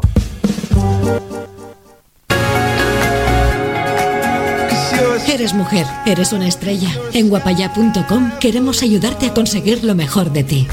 Eres 5.34 5.52
mujer, 5.52 5.86
eres 6.06 6.32
una 6.32 6.46
estrella. 6.46 6.90
En 7.12 7.28
guapaya.com 7.28 8.30
queremos 8.38 8.82
ayudarte 8.82 9.26
a 9.26 9.34
conseguir 9.34 9.82
lo 9.82 9.94
mejor 9.94 10.30
de 10.30 10.44
ti. 10.44 10.68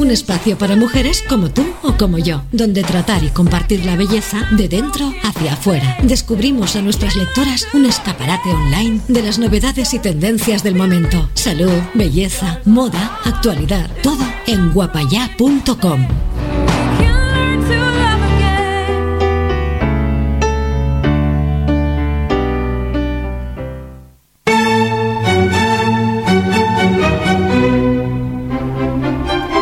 Un 0.00 0.10
espacio 0.10 0.56
para 0.56 0.76
mujeres 0.76 1.22
como 1.28 1.50
tú 1.50 1.62
o 1.82 1.98
como 1.98 2.16
yo, 2.16 2.42
donde 2.52 2.82
tratar 2.82 3.22
y 3.22 3.28
compartir 3.28 3.84
la 3.84 3.96
belleza 3.96 4.48
de 4.50 4.66
dentro 4.66 5.12
hacia 5.22 5.52
afuera. 5.52 5.98
Descubrimos 6.02 6.74
a 6.74 6.80
nuestras 6.80 7.16
lectoras 7.16 7.66
un 7.74 7.84
escaparate 7.84 8.48
online 8.48 9.02
de 9.08 9.22
las 9.22 9.38
novedades 9.38 9.92
y 9.92 9.98
tendencias 9.98 10.62
del 10.62 10.74
momento. 10.74 11.28
Salud, 11.34 11.82
belleza, 11.92 12.60
moda, 12.64 13.20
actualidad, 13.26 13.90
todo 14.02 14.26
en 14.46 14.72
guapaya.com. 14.72 16.29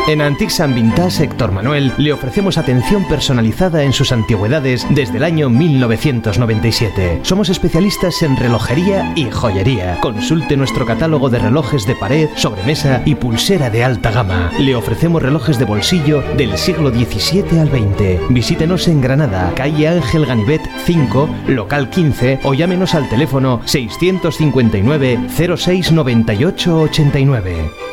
En 0.09 0.21
Antiques 0.21 0.59
and 0.59 0.73
Vintage 0.73 1.23
Héctor 1.23 1.51
Manuel 1.51 1.93
le 1.99 2.11
ofrecemos 2.11 2.57
atención 2.57 3.07
personalizada 3.07 3.83
en 3.83 3.93
sus 3.93 4.11
antigüedades 4.11 4.87
desde 4.89 5.17
el 5.17 5.23
año 5.23 5.51
1997. 5.51 7.19
Somos 7.21 7.49
especialistas 7.49 8.23
en 8.23 8.35
relojería 8.35 9.13
y 9.15 9.29
joyería. 9.29 10.01
Consulte 10.01 10.57
nuestro 10.57 10.87
catálogo 10.87 11.29
de 11.29 11.37
relojes 11.37 11.85
de 11.85 11.93
pared, 11.93 12.27
sobremesa 12.35 13.03
y 13.05 13.13
pulsera 13.13 13.69
de 13.69 13.83
alta 13.83 14.09
gama. 14.09 14.51
Le 14.57 14.75
ofrecemos 14.75 15.21
relojes 15.21 15.59
de 15.59 15.65
bolsillo 15.65 16.23
del 16.35 16.57
siglo 16.57 16.89
XVII 16.89 17.59
al 17.59 17.69
XX. 17.69 18.29
Visítenos 18.29 18.87
en 18.87 19.01
Granada, 19.01 19.53
calle 19.55 19.89
Ángel 19.89 20.25
Ganivet 20.25 20.61
5, 20.85 21.29
local 21.49 21.91
15 21.91 22.39
o 22.45 22.55
llámenos 22.55 22.95
al 22.95 23.07
teléfono 23.09 23.61
659 23.65 25.19
06 25.55 25.91
98 25.91 26.79
89. 26.79 27.88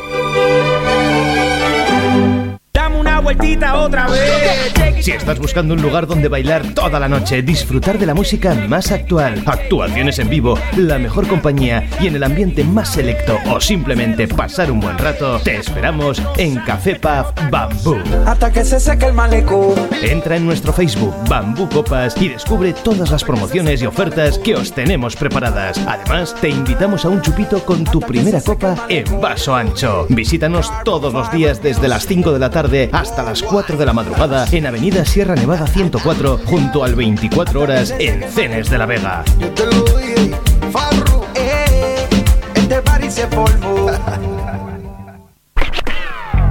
Vueltita 3.27 3.75
otra 3.75 4.07
vez. 4.07 4.76
Si 4.99 5.11
estás 5.11 5.39
buscando 5.39 5.73
un 5.73 5.81
lugar 5.81 6.07
donde 6.07 6.27
bailar 6.27 6.73
toda 6.73 6.99
la 6.99 7.07
noche, 7.07 7.41
disfrutar 7.41 7.97
de 7.97 8.05
la 8.05 8.13
música 8.13 8.53
más 8.67 8.91
actual, 8.91 9.41
actuaciones 9.45 10.19
en 10.19 10.29
vivo, 10.29 10.59
la 10.75 10.97
mejor 10.97 11.27
compañía 11.27 11.87
y 12.01 12.07
en 12.07 12.15
el 12.15 12.23
ambiente 12.23 12.63
más 12.63 12.89
selecto 12.93 13.37
o 13.49 13.61
simplemente 13.61 14.27
pasar 14.27 14.71
un 14.71 14.79
buen 14.79 14.97
rato, 14.97 15.39
te 15.39 15.57
esperamos 15.57 16.21
en 16.37 16.55
Café 16.61 16.95
Pub 16.95 17.49
Bambú. 17.49 17.97
Hasta 18.25 18.51
que 18.51 18.65
se 18.65 18.79
seque 18.79 19.05
el 19.05 19.13
malecón. 19.13 19.75
Entra 20.01 20.35
en 20.35 20.45
nuestro 20.45 20.73
Facebook 20.73 21.13
Bambú 21.29 21.69
Copas 21.69 22.19
y 22.19 22.29
descubre 22.29 22.73
todas 22.73 23.11
las 23.11 23.23
promociones 23.23 23.81
y 23.81 23.85
ofertas 23.85 24.39
que 24.39 24.55
os 24.55 24.73
tenemos 24.73 25.15
preparadas. 25.15 25.79
Además, 25.87 26.35
te 26.41 26.49
invitamos 26.49 27.05
a 27.05 27.09
un 27.09 27.21
chupito 27.21 27.63
con 27.63 27.83
tu 27.85 27.99
primera 28.01 28.41
copa 28.41 28.75
en 28.89 29.21
vaso 29.21 29.55
ancho. 29.55 30.07
Visítanos 30.09 30.71
todos 30.83 31.13
los 31.13 31.31
días 31.31 31.61
desde 31.61 31.87
las 31.87 32.07
5 32.07 32.33
de 32.33 32.39
la 32.39 32.49
tarde 32.49 32.89
hasta 32.91 33.23
las 33.23 33.43
4 33.43 33.77
de 33.77 33.85
la 33.85 33.93
madrugada 33.93 34.45
en 34.51 34.65
Avenida 34.65 34.86
Sierra 35.05 35.35
Nevada 35.35 35.67
104 35.67 36.39
junto 36.45 36.83
al 36.83 36.95
24 36.95 37.61
horas 37.61 37.93
en 37.99 38.23
Cenes 38.23 38.69
de 38.69 38.77
la 38.77 38.85
Vega. 38.85 39.23
Yo 39.37 39.49
te 39.49 39.65
lo 39.65 39.83
dije, 39.97 40.31
Farru, 40.71 41.25
eh, 41.35 42.07
este. 42.55 44.46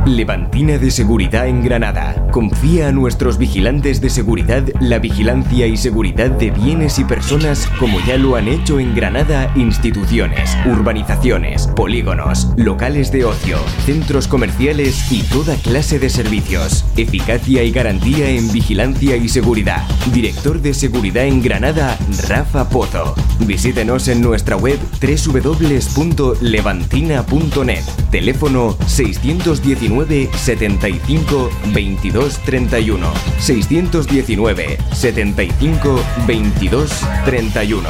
Levantina 0.07 0.79
de 0.79 0.91
Seguridad 0.93 1.49
en 1.49 1.65
Granada. 1.65 2.29
Confía 2.31 2.89
a 2.89 2.93
nuestros 2.93 3.39
vigilantes 3.39 4.01
de 4.01 4.09
seguridad 4.09 4.63
la 4.81 5.01
vigilancia 5.01 5.67
y 5.67 5.77
seguridad 5.77 6.31
de 6.31 6.53
bienes 6.53 7.01
y 7.01 7.05
personas 7.05 7.67
como 7.81 7.99
ya 8.07 8.17
lo 8.17 8.37
han 8.37 8.47
hecho 8.47 8.79
en 8.79 8.95
Granada 8.95 9.53
instituciones, 9.57 10.57
urbanizaciones, 10.65 11.67
polígonos, 11.67 12.53
locales 12.57 13.11
de 13.11 13.25
ocio, 13.25 13.59
centros 13.85 14.29
comerciales 14.29 15.11
y 15.11 15.25
toda 15.25 15.57
clase 15.57 15.99
de 15.99 16.09
servicios. 16.09 16.85
Eficacia 16.97 17.65
y 17.65 17.73
garantía 17.73 18.31
en 18.31 18.53
vigilancia 18.53 19.17
y 19.17 19.29
seguridad. 19.29 19.83
Director 20.13 20.61
de 20.61 20.73
Seguridad 20.73 21.25
en 21.25 21.43
Granada, 21.43 21.99
Rafa 22.29 22.69
Pozo. 22.69 23.17
Visítenos 23.41 24.07
en 24.07 24.23
nuestra 24.23 24.57
web 24.57 24.79
www.levantina.net. 25.01 27.83
Teléfono 28.11 28.77
619 28.87 29.96
75 30.05 31.51
22 31.73 32.39
31. 32.45 33.13
619 33.39 34.79
75 34.93 36.01
22 36.27 36.91
31. 37.25 37.89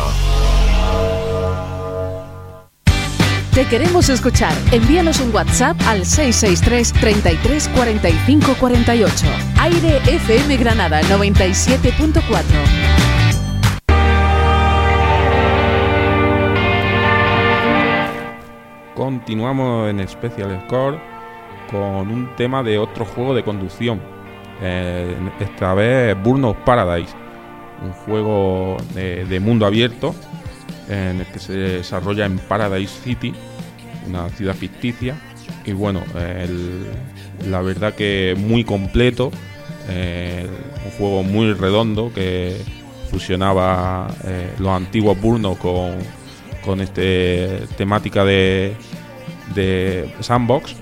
Te 3.52 3.64
queremos 3.64 4.08
escuchar. 4.10 4.52
Envíanos 4.70 5.18
un 5.20 5.34
WhatsApp 5.34 5.80
al 5.86 6.04
663 6.04 6.92
33 6.92 7.68
45 7.70 8.54
48. 8.60 9.26
Aire 9.58 9.96
FM 10.06 10.56
Granada 10.58 11.00
97.4. 11.02 12.22
Continuamos 18.94 19.90
en 19.90 20.06
Special 20.06 20.62
Score 20.66 21.15
con 21.70 22.10
un 22.10 22.34
tema 22.36 22.62
de 22.62 22.78
otro 22.78 23.04
juego 23.04 23.34
de 23.34 23.42
conducción. 23.42 24.00
Eh, 24.62 25.14
esta 25.40 25.74
vez 25.74 26.16
Burnout 26.22 26.56
Paradise, 26.64 27.14
un 27.82 27.92
juego 27.92 28.76
de, 28.94 29.24
de 29.26 29.40
mundo 29.40 29.66
abierto 29.66 30.14
en 30.88 31.20
el 31.20 31.26
que 31.26 31.38
se 31.38 31.52
desarrolla 31.52 32.26
en 32.26 32.38
Paradise 32.38 33.00
City, 33.02 33.34
una 34.06 34.28
ciudad 34.30 34.54
ficticia. 34.54 35.16
Y 35.64 35.72
bueno, 35.72 36.02
la 37.48 37.60
verdad 37.60 37.94
que 37.94 38.36
muy 38.38 38.64
completo, 38.64 39.30
eh, 39.88 40.46
un 40.84 40.90
juego 40.92 41.22
muy 41.22 41.52
redondo 41.52 42.12
que 42.14 42.56
fusionaba 43.10 44.08
eh, 44.24 44.52
los 44.58 44.68
antiguos 44.68 45.20
Burnos 45.20 45.58
con, 45.58 45.94
con 46.64 46.80
este 46.80 47.64
temática 47.76 48.24
de, 48.24 48.76
de 49.54 50.08
sandbox. 50.20 50.76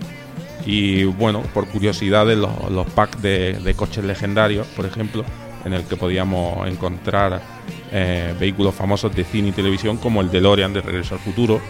Y 0.67 1.05
bueno, 1.05 1.43
por 1.53 1.67
curiosidades, 1.69 2.39
los, 2.39 2.87
packs 2.95 3.21
de, 3.21 3.75
coches 3.77 4.05
legendarios, 4.05 4.67
por 4.69 4.87
ejemplo, 4.87 5.25
en 5.65 5.75
el 5.75 5.85
que 5.85 5.97
podíamos 5.97 6.67
encontrar 6.69 7.41
eh, 7.93 8.35
vehículos 8.39 8.75
famosos 8.75 9.15
de 9.15 9.25
cine 9.25 9.49
y 9.49 9.53
televisión 9.53 9.99
como 9.99 10.21
el 10.21 10.31
DeLorean 10.31 10.73
de 10.73 10.81
Regreso 10.81 11.15
al 11.15 11.21
Futuro. 11.21 11.61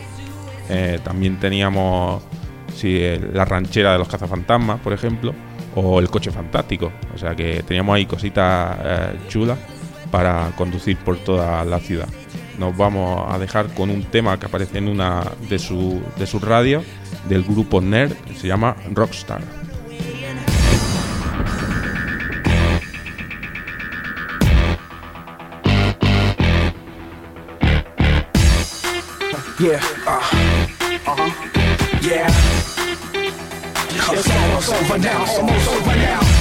Eh, 0.69 0.99
también 1.03 1.39
teníamos 1.39 2.23
el- 2.83 3.31
la 3.35 3.45
ranchera 3.45 3.93
de 3.93 3.99
los 3.99 4.09
cazafantasmas, 4.09 4.81
por 4.81 4.93
ejemplo, 4.93 5.35
o 5.75 5.99
el 5.99 6.09
coche 6.09 6.31
fantástico. 6.31 6.93
O 7.15 7.19
sea 7.19 7.35
que 7.35 7.63
teníamos 7.63 7.97
ahí 7.97 8.07
cositas 8.07 8.77
eh, 8.85 9.19
chulas 9.29 9.59
para 10.11 10.53
conducir 10.57 10.97
por 10.99 11.19
toda 11.19 11.65
la 11.65 11.81
ciudad. 11.81 12.09
Nos 12.59 12.77
vamos 12.77 13.33
a 13.33 13.39
dejar 13.39 13.73
con 13.75 13.91
un 13.91 14.05
tema 14.05 14.39
que 14.39 14.47
aparece 14.47 14.79
en 14.79 14.89
una 14.89 15.25
de, 15.49 15.59
su, 15.59 16.03
de 16.17 16.27
sus 16.27 16.41
radios 16.43 16.85
del 17.29 17.43
grupo 17.43 17.81
Nerd, 17.81 18.13
que 18.13 18.35
se 18.35 18.47
llama 18.47 18.77
Rockstar. 18.93 19.43
Uh, 29.57 29.67
uh-huh. 29.67 30.55
Now. 34.99 35.25
Over 35.27 35.97
now. 35.97 36.34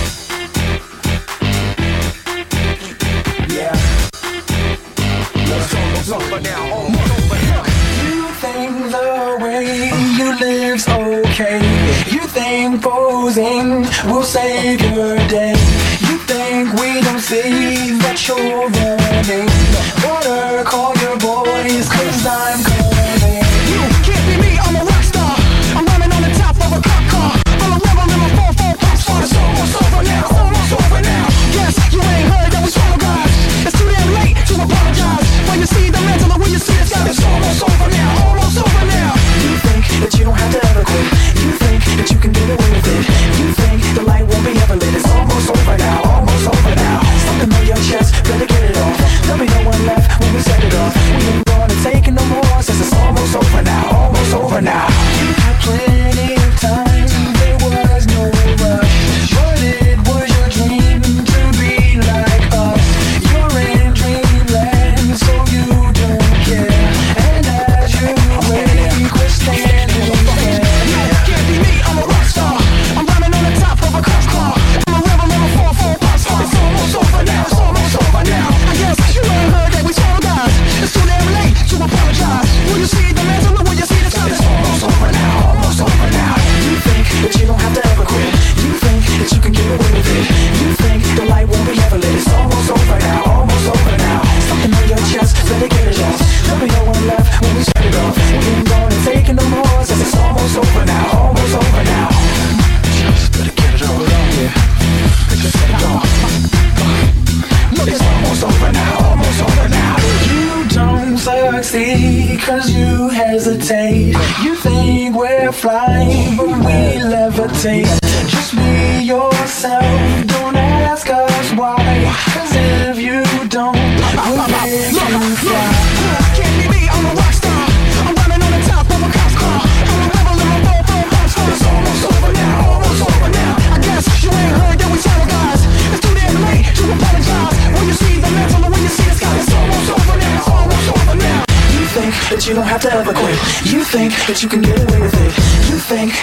Over 6.14 6.40
now. 6.40 6.74
Almost 6.74 7.12
over 7.18 7.40
now. 7.50 7.64
You 8.06 8.28
think 8.44 8.92
the 8.92 9.38
way 9.42 9.90
you 10.18 10.28
live's 10.40 10.88
okay. 10.88 11.60
You 12.12 12.22
think 12.28 12.82
posing 12.82 13.86
will 14.10 14.24
save 14.24 14.82
your 14.82 15.18
day. 15.28 15.56
You 16.08 16.18
think 16.30 16.74
we 16.80 17.02
don't 17.02 17.20
see 17.20 17.98
that 18.04 18.18
you're 18.28 18.70
running. 18.78 19.50
Better 20.04 20.64
call 20.64 20.94
your 20.98 21.18
boys, 21.18 21.90
cause 21.90 22.26
I'm 22.26 22.73
play 55.64 55.93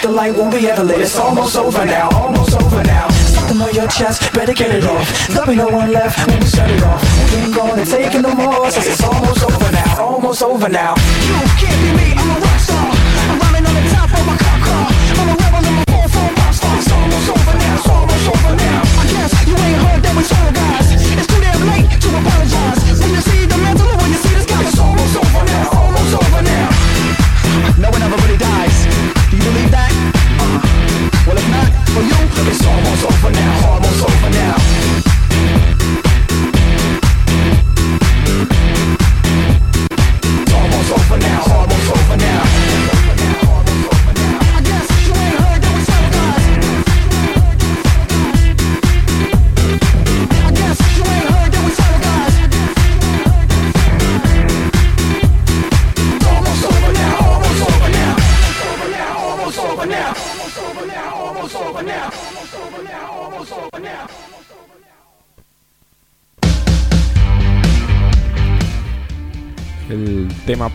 the 0.01 0.09
light 0.09 0.35
won't 0.35 0.51
be 0.53 0.67
ever 0.67 0.83
lit. 0.83 1.01
It's 1.01 1.17
almost 1.17 1.55
over 1.55 1.85
now, 1.85 2.09
almost 2.09 2.59
over 2.59 2.83
now. 2.83 3.07
Something 3.09 3.61
on 3.61 3.73
your 3.73 3.87
chest, 3.87 4.33
better 4.33 4.53
get 4.53 4.73
it 4.73 4.83
off. 4.83 5.27
There'll 5.27 5.47
be 5.47 5.55
no 5.55 5.67
one 5.69 5.91
left 5.91 6.27
when 6.27 6.39
we 6.39 6.45
shut 6.45 6.69
it 6.69 6.83
off. 6.83 7.01
We 7.31 7.41
ain't 7.41 7.55
gonna 7.55 7.85
take 7.85 8.15
it 8.15 8.21
no 8.21 8.33
more 8.33 8.71
since 8.71 8.87
it's 8.87 9.03
almost 9.03 9.43
over 9.43 9.71
now, 9.71 10.03
almost 10.03 10.41
over 10.41 10.69
now. 10.69 10.95
You 10.95 11.47
can't 11.61 11.97
be 11.97 12.00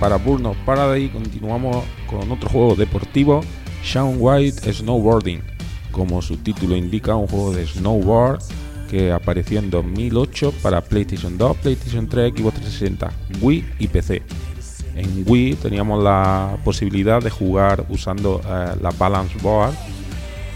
para 0.01 0.17
Burnout 0.17 0.57
Paradise, 0.65 1.13
continuamos 1.13 1.85
con 2.07 2.31
otro 2.31 2.49
juego 2.49 2.75
deportivo, 2.75 3.41
Shaun 3.83 4.17
White 4.19 4.73
Snowboarding. 4.73 5.43
Como 5.93 6.21
su 6.21 6.37
título 6.37 6.77
indica, 6.77 7.15
un 7.15 7.27
juego 7.27 7.53
de 7.53 7.67
snowboard 7.67 8.41
que 8.91 9.11
apareció 9.13 9.59
en 9.59 9.71
2008 9.71 10.53
para 10.63 10.81
PlayStation 10.83 11.39
2, 11.39 11.57
PlayStation 11.57 12.07
3, 12.07 12.33
Xbox 12.37 12.55
360, 12.61 13.11
Wii 13.41 13.65
y 13.79 13.89
PC. 13.89 14.23
en 14.95 15.25
Wii 15.27 15.55
teníamos 15.55 16.03
la 16.03 16.57
posibilidad 16.65 17.23
de 17.23 17.31
jugar 17.31 17.85
usando 17.89 18.41
eh, 18.47 18.75
la 18.81 18.91
Balance 18.91 19.37
Board, 19.43 19.75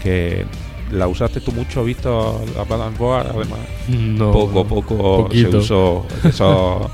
que 0.03 0.45
la 0.91 1.07
usaste 1.07 1.41
tú 1.41 1.51
mucho, 1.51 1.83
visto 1.83 2.39
la 2.55 2.63
Balance 2.63 2.97
Board, 2.99 3.27
además. 3.27 3.59
No, 3.89 4.31
poco, 4.31 4.65
poco 4.65 5.29
se 5.31 5.57
usó 5.57 6.05
eso- 6.23 6.89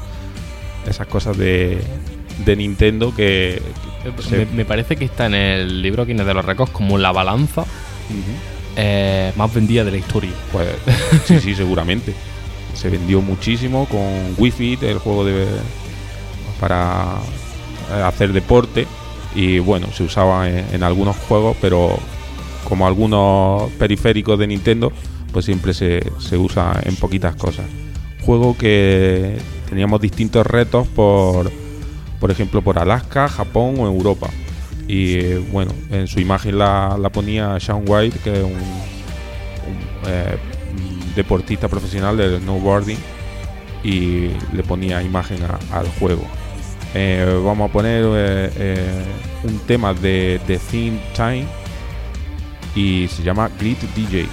esas 0.87 1.07
cosas 1.07 1.37
de, 1.37 1.81
de 2.45 2.55
Nintendo 2.55 3.13
que, 3.15 3.61
que 4.03 4.21
se- 4.23 4.37
Me, 4.37 4.45
me 4.45 4.65
parece 4.65 4.95
que 4.95 5.05
está 5.05 5.25
en 5.25 5.33
el 5.35 5.81
libro 5.81 6.05
Guinness 6.05 6.25
de 6.27 6.33
los 6.33 6.45
Récords 6.45 6.71
como 6.71 6.97
la 6.97 7.11
balanza 7.11 7.65
eh, 8.75 9.31
más 9.35 9.53
vendida 9.53 9.83
de 9.83 9.91
la 9.91 9.97
historia. 9.97 10.31
Pues 10.51 10.67
sí, 11.25 11.39
sí, 11.39 11.55
seguramente. 11.55 12.13
Se 12.73 12.89
vendió 12.89 13.21
muchísimo 13.21 13.87
con 13.87 14.35
Wii 14.37 14.77
el 14.81 14.99
juego 14.99 15.25
de 15.25 15.47
para 16.59 17.15
eh, 17.91 18.01
hacer 18.03 18.33
deporte 18.33 18.85
y 19.35 19.59
bueno, 19.59 19.87
se 19.93 20.03
usaba 20.03 20.49
en, 20.49 20.65
en 20.73 20.83
algunos 20.83 21.15
juegos, 21.15 21.57
pero 21.61 21.97
como 22.67 22.85
algunos 22.87 23.71
periféricos 23.73 24.37
de 24.39 24.47
Nintendo, 24.47 24.91
pues 25.31 25.45
siempre 25.45 25.73
se, 25.73 26.01
se 26.19 26.37
usa 26.37 26.79
en 26.83 26.95
poquitas 26.95 27.35
cosas. 27.35 27.65
Juego 28.21 28.57
que 28.57 29.37
teníamos 29.69 30.01
distintos 30.01 30.45
retos 30.45 30.87
por, 30.87 31.51
por 32.19 32.31
ejemplo, 32.31 32.61
por 32.61 32.79
Alaska, 32.79 33.27
Japón 33.27 33.75
o 33.79 33.85
Europa. 33.85 34.29
Y 34.87 35.15
eh, 35.15 35.37
bueno, 35.51 35.71
en 35.91 36.07
su 36.07 36.19
imagen 36.19 36.57
la, 36.57 36.97
la 36.99 37.09
ponía 37.09 37.59
Sean 37.59 37.83
White, 37.85 38.19
que 38.23 38.33
es 38.33 38.43
un, 38.43 38.57
eh, 40.07 40.37
deportista 41.15 41.67
profesional 41.67 42.15
del 42.17 42.39
snowboarding, 42.41 42.97
y 43.83 44.29
le 44.53 44.63
ponía 44.63 45.01
imagen 45.01 45.39
al 45.71 45.87
juego. 45.99 46.23
Eh, 46.93 47.41
vamos 47.43 47.69
a 47.69 47.73
poner 47.73 48.05
un 49.43 49.59
tema 49.67 49.93
de 49.93 50.39
The 50.47 50.57
Theme 50.57 50.99
Time 51.13 51.45
y 52.75 53.07
se 53.07 53.23
llama 53.23 53.49
Grit 53.59 53.79
DJ. 53.95 54.25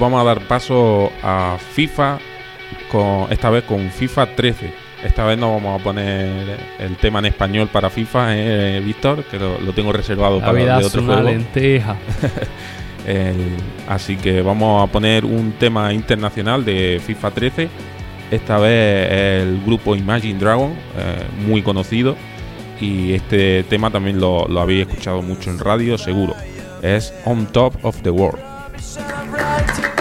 vamos 0.00 0.20
a 0.20 0.24
dar 0.24 0.40
paso 0.48 1.12
a 1.22 1.58
FIFA, 1.58 2.18
con, 2.90 3.30
esta 3.30 3.50
vez 3.50 3.64
con 3.64 3.90
FIFA 3.90 4.34
13. 4.34 4.72
Esta 5.04 5.24
vez 5.24 5.38
no 5.38 5.54
vamos 5.54 5.80
a 5.80 5.84
poner 5.84 6.58
el 6.78 6.96
tema 6.96 7.20
en 7.20 7.26
español 7.26 7.68
para 7.68 7.88
FIFA, 7.88 8.36
eh, 8.36 8.82
Víctor, 8.84 9.24
que 9.24 9.38
lo, 9.38 9.72
tengo 9.74 9.92
reservado 9.92 10.40
para 10.40 10.52
vida 10.52 10.78
de 10.78 10.84
otro 10.84 11.00
es 11.00 11.06
una 11.06 11.14
juego. 11.14 11.30
lenteja. 11.30 11.96
así 13.88 14.16
que 14.16 14.42
vamos 14.42 14.86
a 14.86 14.92
poner 14.92 15.24
un 15.24 15.52
tema 15.52 15.92
internacional 15.92 16.64
de 16.64 17.00
FIFA 17.04 17.30
13. 17.30 17.68
Esta 18.30 18.58
vez 18.58 19.42
el 19.42 19.62
grupo 19.64 19.96
Imagine 19.96 20.38
Dragon, 20.38 20.72
eh, 20.98 21.24
muy 21.46 21.62
conocido. 21.62 22.16
Y 22.80 23.12
este 23.12 23.64
tema 23.64 23.90
también 23.90 24.20
lo 24.20 24.60
habéis 24.60 24.86
escuchado 24.86 25.20
mucho 25.20 25.50
en 25.50 25.58
radio, 25.58 25.98
seguro. 25.98 26.34
Es 26.82 27.12
On 27.26 27.46
Top 27.46 27.74
of 27.82 28.00
the 28.02 28.10
World. 28.10 28.49
Celebration. 28.90 29.99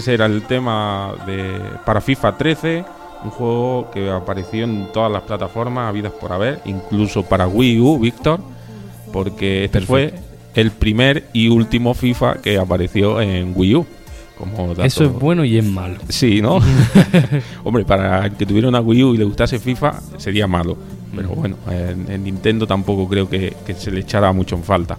ese 0.00 0.14
era 0.14 0.26
el 0.26 0.42
tema 0.42 1.14
de, 1.26 1.60
para 1.84 2.00
FIFA 2.00 2.36
13, 2.36 2.84
un 3.24 3.30
juego 3.30 3.90
que 3.92 4.10
apareció 4.10 4.64
en 4.64 4.88
todas 4.92 5.12
las 5.12 5.22
plataformas 5.22 5.88
habidas 5.88 6.12
por 6.12 6.32
haber, 6.32 6.60
incluso 6.64 7.22
para 7.22 7.46
Wii 7.46 7.80
U, 7.80 7.98
Víctor, 7.98 8.40
porque 9.12 9.64
este 9.64 9.80
fue 9.80 10.14
el 10.54 10.70
primer 10.70 11.28
y 11.32 11.48
último 11.48 11.94
FIFA 11.94 12.36
que 12.36 12.58
apareció 12.58 13.20
en 13.20 13.52
Wii 13.54 13.74
U. 13.76 13.86
Como 14.38 14.72
Eso 14.72 15.04
es 15.04 15.12
bueno 15.12 15.44
y 15.44 15.58
es 15.58 15.64
malo. 15.64 15.98
Sí, 16.08 16.40
¿no? 16.40 16.60
Hombre, 17.64 17.84
para 17.84 18.24
el 18.24 18.32
que 18.32 18.46
tuviera 18.46 18.68
una 18.68 18.80
Wii 18.80 19.04
U 19.04 19.14
y 19.14 19.18
le 19.18 19.24
gustase 19.24 19.58
FIFA 19.58 20.00
sería 20.16 20.46
malo. 20.46 20.78
Pero 21.14 21.28
bueno, 21.30 21.56
en, 21.68 22.24
Nintendo 22.24 22.66
tampoco 22.66 23.06
creo 23.06 23.28
que, 23.28 23.54
se 23.76 23.90
le 23.90 24.00
echara 24.00 24.32
mucho 24.32 24.56
en 24.56 24.64
falta. 24.64 24.96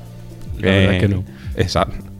La 0.59 0.69
verdad 0.69 0.99
que 0.99 1.07
no. 1.07 1.23
Exacto. 1.55 2.10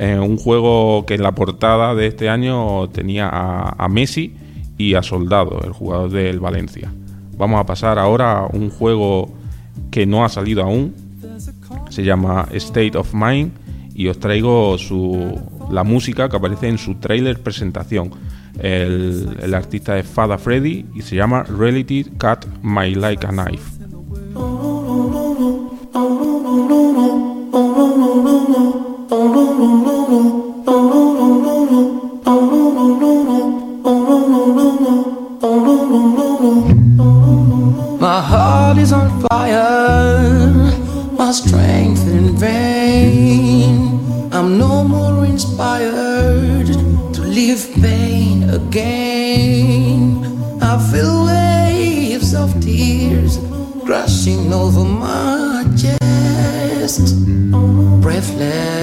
Eh, 0.00 0.16
un 0.16 0.36
juego 0.36 1.04
que 1.06 1.14
en 1.14 1.24
la 1.24 1.32
portada 1.32 1.92
de 1.96 2.06
este 2.06 2.28
año 2.28 2.88
tenía 2.90 3.28
a, 3.28 3.88
Messi 3.88 4.32
y 4.76 4.94
a 4.94 5.02
Soldado, 5.02 5.60
el 5.64 5.72
jugador 5.72 6.12
del 6.12 6.38
Valencia. 6.38 6.92
Vamos 7.36 7.58
a 7.58 7.66
pasar 7.66 7.98
ahora 7.98 8.38
a 8.38 8.46
un 8.46 8.70
juego 8.70 9.28
que 9.90 10.06
no 10.06 10.24
ha 10.24 10.28
salido 10.28 10.62
aún, 10.62 10.94
se 11.90 12.04
llama 12.04 12.46
State 12.52 12.96
of 12.96 13.12
Mind 13.12 13.50
y 13.92 14.06
os 14.06 14.20
traigo 14.20 14.78
su, 14.78 15.36
la 15.68 15.82
música 15.82 16.28
que 16.28 16.36
aparece 16.36 16.68
en 16.68 16.78
su 16.78 16.94
trailer 16.94 17.42
presentación. 17.42 18.12
El, 18.60 19.36
el 19.42 19.52
artista 19.52 19.98
es 19.98 20.06
Fada 20.06 20.38
Freddy 20.38 20.86
y 20.94 21.02
se 21.02 21.16
llama 21.16 21.42
Reality 21.42 22.04
Cut 22.04 22.46
My 22.62 22.94
Like 22.94 23.26
a 23.26 23.30
Knife. 23.30 23.77
My 29.58 29.64
heart 38.20 38.78
is 38.78 38.92
on 38.92 39.20
fire, 39.22 40.70
my 41.18 41.32
strength 41.32 42.06
in 42.06 42.36
vain. 42.36 43.98
I'm 44.32 44.58
no 44.58 44.84
more 44.84 45.24
inspired 45.24 46.68
to 47.14 47.20
live 47.20 47.68
pain 47.82 48.48
again. 48.50 50.22
I 50.62 50.78
feel 50.92 51.26
waves 51.26 52.32
of 52.32 52.60
tears 52.60 53.40
crashing 53.84 54.52
over 54.52 54.84
my 54.84 55.64
chest, 55.76 57.16
breathless. 58.00 58.77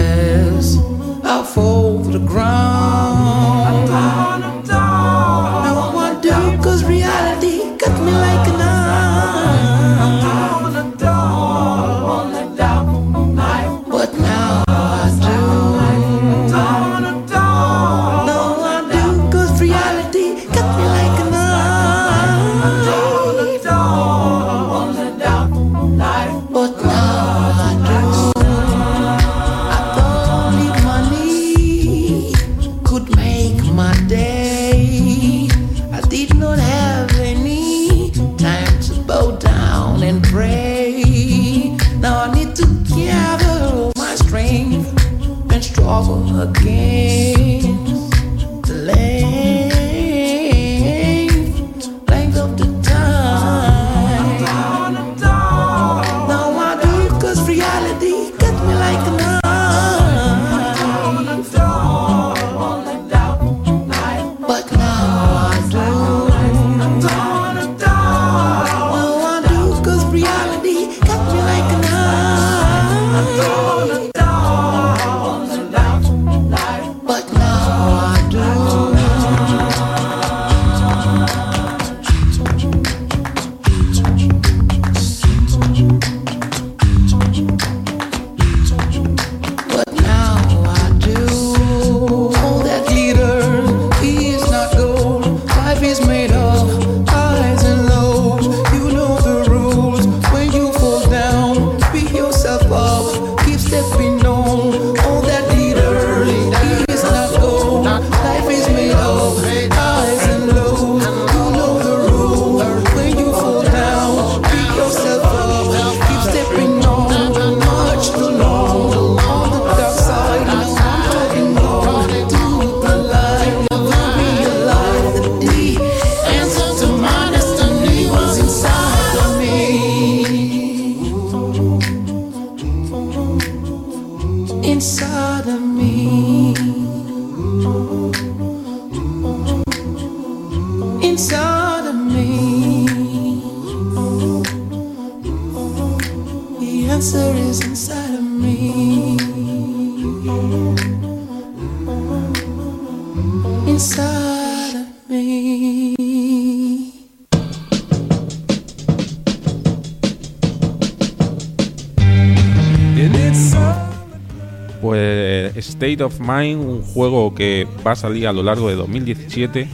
Pues 164.89 165.57
State 165.57 166.03
of 166.03 166.19
Mind, 166.19 166.61
un 166.63 166.81
juego 166.83 167.33
que 167.33 167.67
va 167.85 167.93
a 167.93 167.95
salir 167.95 168.27
a 168.27 168.33
lo 168.33 168.43
largo 168.43 168.69
de 168.69 168.75
2017. 168.75 169.67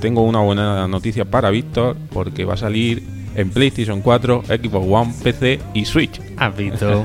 Tengo 0.00 0.22
una 0.22 0.38
buena 0.42 0.86
noticia 0.86 1.24
para 1.24 1.50
Víctor, 1.50 1.96
porque 2.12 2.44
va 2.44 2.54
a 2.54 2.56
salir 2.56 3.02
en 3.34 3.50
PlayStation 3.50 4.00
4, 4.00 4.44
Xbox 4.46 4.86
One, 4.88 5.14
PC 5.24 5.58
y 5.74 5.84
Switch. 5.84 6.20
¿Has 6.36 6.56
visto? 6.56 7.04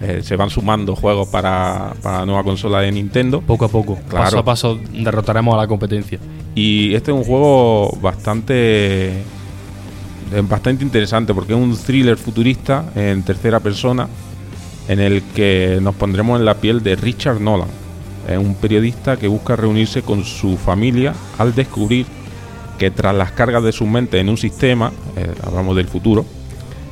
Eh, 0.00 0.22
se 0.24 0.34
van 0.34 0.50
sumando 0.50 0.96
juegos 0.96 1.28
para, 1.28 1.94
para 2.02 2.18
la 2.18 2.26
nueva 2.26 2.42
consola 2.42 2.80
de 2.80 2.90
Nintendo. 2.90 3.42
Poco 3.42 3.66
a 3.66 3.68
poco, 3.68 3.94
Claro. 4.08 4.24
paso 4.24 4.38
a 4.40 4.44
paso, 4.44 4.80
derrotaremos 4.92 5.54
a 5.54 5.58
la 5.58 5.68
competencia. 5.68 6.18
Y 6.56 6.94
este 6.94 7.12
es 7.12 7.16
un 7.16 7.22
juego 7.22 7.96
bastante 8.02 9.10
eh, 9.10 9.22
bastante 10.42 10.82
interesante 10.82 11.32
porque 11.32 11.52
es 11.52 11.58
un 11.60 11.76
thriller 11.76 12.16
futurista 12.16 12.86
en 12.96 13.22
tercera 13.22 13.60
persona 13.60 14.08
en 14.92 15.00
el 15.00 15.22
que 15.34 15.78
nos 15.80 15.94
pondremos 15.94 16.38
en 16.38 16.44
la 16.44 16.54
piel 16.54 16.82
de 16.82 16.96
Richard 16.96 17.40
Nolan. 17.40 17.68
Es 18.28 18.38
un 18.38 18.54
periodista 18.54 19.16
que 19.16 19.26
busca 19.26 19.56
reunirse 19.56 20.02
con 20.02 20.24
su 20.24 20.56
familia 20.56 21.14
al 21.38 21.54
descubrir 21.54 22.06
que 22.78 22.90
tras 22.90 23.14
las 23.14 23.32
cargas 23.32 23.62
de 23.62 23.72
su 23.72 23.86
mente 23.86 24.20
en 24.20 24.28
un 24.28 24.36
sistema, 24.36 24.92
eh, 25.16 25.32
hablamos 25.44 25.76
del 25.76 25.88
futuro, 25.88 26.24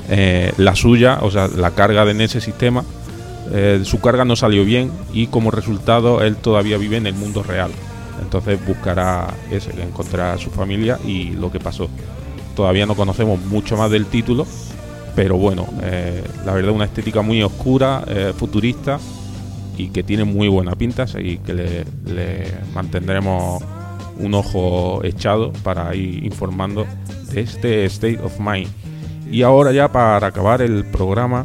eh, 0.09 0.53
la 0.57 0.75
suya, 0.75 1.19
o 1.21 1.31
sea, 1.31 1.49
la 1.49 1.73
carga 1.73 2.09
en 2.11 2.21
ese 2.21 2.41
sistema, 2.41 2.85
eh, 3.53 3.81
su 3.85 4.01
carga 4.01 4.25
no 4.25 4.35
salió 4.35 4.65
bien 4.65 4.91
y 5.13 5.27
como 5.27 5.51
resultado 5.51 6.23
él 6.23 6.37
todavía 6.37 6.79
vive 6.79 6.97
en 6.97 7.07
el 7.07 7.15
mundo 7.15 7.43
real. 7.43 7.71
Entonces 8.23 8.59
buscará 8.67 9.35
ese, 9.51 9.71
encontrar 9.83 10.35
a 10.35 10.39
su 10.39 10.51
familia 10.51 10.99
y 11.05 11.31
lo 11.31 11.53
que 11.53 11.61
pasó. 11.61 11.89
Todavía 12.57 12.87
no 12.87 12.95
conocemos 12.95 13.41
mucho 13.41 13.77
más 13.77 13.91
del 13.91 14.07
título, 14.07 14.47
pero 15.21 15.37
bueno, 15.37 15.67
eh, 15.83 16.25
la 16.47 16.55
verdad 16.55 16.73
una 16.73 16.87
estética 16.87 17.21
muy 17.21 17.43
oscura, 17.43 18.03
eh, 18.09 18.33
futurista 18.35 18.99
y 19.77 19.91
que 19.91 20.03
tiene 20.03 20.25
muy 20.25 20.49
buena 20.49 20.75
pinta, 20.77 21.03
así 21.03 21.39
que 21.45 21.53
le, 21.53 22.47
mantendremos 22.73 23.63
un 24.19 24.33
ojo 24.33 25.05
echado 25.05 25.53
para 25.63 25.95
ir 25.95 26.25
informando 26.25 26.87
de 27.35 27.43
este 27.43 27.85
State 27.85 28.19
of 28.25 28.41
Mind. 28.41 28.71
Y 29.31 29.43
ahora 29.43 29.73
ya 29.73 29.93
para 29.93 30.27
acabar 30.27 30.63
el 30.63 30.87
programa, 30.87 31.45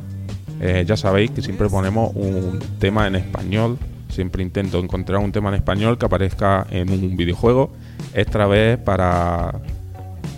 eh, 0.61 0.85
ya 0.87 0.95
sabéis 0.95 1.31
que 1.31 1.41
siempre 1.41 1.67
ponemos 1.67 2.15
un 2.15 2.59
tema 2.79 3.07
en 3.07 3.17
español. 3.17 3.77
Siempre 4.07 4.41
intento 4.41 4.79
encontrar 4.79 5.19
un 5.19 5.33
tema 5.33 5.49
en 5.49 5.55
español 5.55 5.97
que 5.97 6.05
aparezca 6.05 6.65
en 6.71 6.91
un 6.91 7.17
videojuego. 7.17 7.73
Esta 8.13 8.47
vez 8.47 8.77
para, 8.77 9.59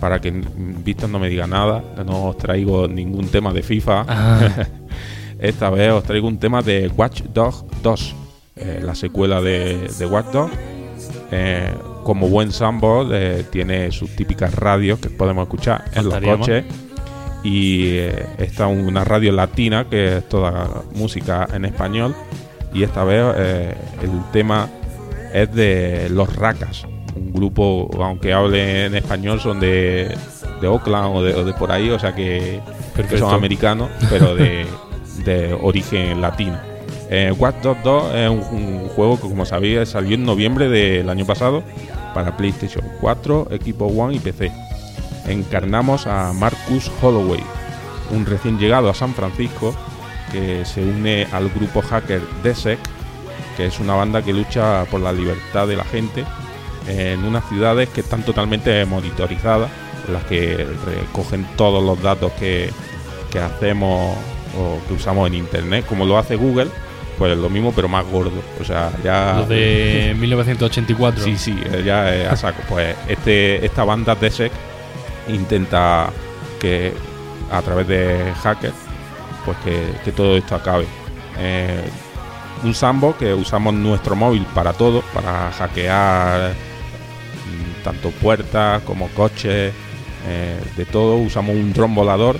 para 0.00 0.20
que 0.20 0.30
Víctor 0.30 1.10
no 1.10 1.18
me 1.18 1.28
diga 1.28 1.46
nada, 1.46 1.82
no 2.04 2.26
os 2.26 2.36
traigo 2.36 2.88
ningún 2.88 3.28
tema 3.28 3.52
de 3.52 3.62
FIFA. 3.62 4.04
Ah. 4.08 4.66
Esta 5.38 5.70
vez 5.70 5.92
os 5.92 6.02
traigo 6.02 6.26
un 6.26 6.38
tema 6.38 6.62
de 6.62 6.90
Watch 6.96 7.22
Dogs 7.32 7.64
2, 7.82 8.14
eh, 8.56 8.80
la 8.82 8.94
secuela 8.94 9.40
de, 9.40 9.88
de 9.98 10.06
Watch 10.06 10.26
Dogs. 10.32 10.52
Eh, 11.30 11.72
como 12.02 12.28
buen 12.28 12.50
sandbox 12.52 13.10
eh, 13.12 13.44
tiene 13.50 13.92
sus 13.92 14.16
típicas 14.16 14.54
radios 14.54 14.98
que 14.98 15.10
podemos 15.10 15.42
escuchar 15.42 15.84
en 15.94 16.04
los 16.06 16.20
más. 16.20 16.38
coches 16.38 16.64
y 17.44 17.98
esta 18.38 18.66
una 18.66 19.04
radio 19.04 19.30
latina 19.30 19.86
que 19.88 20.16
es 20.16 20.28
toda 20.28 20.82
música 20.94 21.46
en 21.52 21.66
español 21.66 22.16
y 22.72 22.82
esta 22.82 23.04
vez 23.04 23.36
el 24.02 24.10
tema 24.32 24.68
es 25.32 25.54
de 25.54 26.08
Los 26.10 26.34
Racas, 26.34 26.86
un 27.18 27.32
grupo 27.32 27.90
aunque 28.02 28.32
hable 28.32 28.86
en 28.86 28.94
español 28.94 29.40
son 29.40 29.60
de, 29.60 30.14
de 30.60 30.68
Oakland 30.68 31.16
o 31.16 31.22
de, 31.22 31.34
o 31.34 31.44
de 31.44 31.52
por 31.52 31.72
ahí, 31.72 31.90
o 31.90 31.98
sea 31.98 32.14
que, 32.14 32.60
que 32.96 33.18
son 33.18 33.34
americanos 33.34 33.90
pero 34.08 34.34
de, 34.34 34.66
de 35.24 35.54
origen 35.60 36.20
latino. 36.20 36.58
Eh, 37.10 37.32
Watch 37.38 37.56
Dogs 37.62 37.82
2 37.84 38.14
es 38.14 38.30
un, 38.30 38.38
un 38.38 38.88
juego 38.88 39.16
que 39.16 39.28
como 39.28 39.46
sabéis 39.46 39.88
salió 39.88 40.14
en 40.14 40.24
noviembre 40.24 40.68
del 40.68 41.08
año 41.08 41.24
pasado 41.24 41.62
para 42.14 42.36
PlayStation 42.36 42.84
4, 43.00 43.48
Xbox 43.50 43.98
One 43.98 44.16
y 44.16 44.18
PC 44.18 44.52
encarnamos 45.28 46.06
a 46.06 46.32
Marcus 46.32 46.90
Holloway, 47.00 47.42
un 48.10 48.26
recién 48.26 48.58
llegado 48.58 48.88
a 48.88 48.94
San 48.94 49.14
Francisco 49.14 49.74
que 50.32 50.64
se 50.64 50.82
une 50.82 51.26
al 51.32 51.48
grupo 51.48 51.80
hacker 51.82 52.20
DSEC, 52.42 52.78
que 53.56 53.66
es 53.66 53.80
una 53.80 53.94
banda 53.94 54.22
que 54.22 54.32
lucha 54.32 54.84
por 54.90 55.00
la 55.00 55.12
libertad 55.12 55.66
de 55.66 55.76
la 55.76 55.84
gente 55.84 56.24
en 56.88 57.24
unas 57.24 57.48
ciudades 57.48 57.88
que 57.90 58.00
están 58.00 58.22
totalmente 58.22 58.84
monitorizadas, 58.86 59.70
en 60.06 60.14
las 60.14 60.24
que 60.24 60.66
recogen 60.86 61.46
todos 61.56 61.84
los 61.84 62.02
datos 62.02 62.32
que, 62.32 62.70
que 63.30 63.38
hacemos 63.38 64.16
o 64.56 64.78
que 64.88 64.94
usamos 64.94 65.28
en 65.28 65.34
Internet, 65.34 65.84
como 65.86 66.06
lo 66.06 66.18
hace 66.18 66.36
Google, 66.36 66.68
pues 67.18 67.36
lo 67.36 67.50
mismo 67.50 67.72
pero 67.74 67.88
más 67.88 68.06
gordo. 68.06 68.40
O 68.60 68.64
sea, 68.64 68.90
ya... 69.04 69.36
Lo 69.40 69.46
de 69.46 70.14
1984. 70.18 71.22
Sí, 71.22 71.36
sí, 71.36 71.58
eh, 71.72 71.82
ya 71.84 72.14
eh, 72.14 72.26
a 72.26 72.36
saco. 72.36 72.62
Pues 72.68 72.96
este, 73.08 73.64
esta 73.64 73.84
banda 73.84 74.14
DSEC 74.14 74.52
intenta 75.28 76.10
que 76.58 76.92
a 77.50 77.60
través 77.62 77.86
de 77.86 78.32
hackers 78.42 78.74
pues 79.44 79.56
que, 79.58 79.92
que 80.04 80.12
todo 80.12 80.36
esto 80.36 80.54
acabe. 80.54 80.86
Eh, 81.38 81.82
un 82.64 82.74
sandbox 82.74 83.18
que 83.18 83.34
usamos 83.34 83.72
nuestro 83.74 84.16
móvil 84.16 84.44
para 84.54 84.72
todo, 84.72 85.02
para 85.14 85.50
hackear 85.52 86.54
tanto 87.82 88.10
puertas 88.10 88.82
como 88.82 89.08
coches, 89.08 89.72
eh, 90.26 90.60
de 90.76 90.84
todo. 90.84 91.16
Usamos 91.16 91.54
un 91.54 91.72
dron 91.72 91.94
volador 91.94 92.38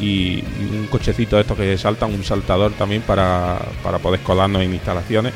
y, 0.00 0.42
un 0.60 0.86
cochecito 0.90 1.36
de 1.36 1.42
estos 1.42 1.56
que 1.56 1.76
saltan, 1.78 2.12
un 2.12 2.24
saltador 2.24 2.72
también 2.72 3.02
para, 3.02 3.58
para 3.82 3.98
poder 3.98 4.20
colarnos 4.20 4.62
en 4.62 4.72
instalaciones. 4.72 5.32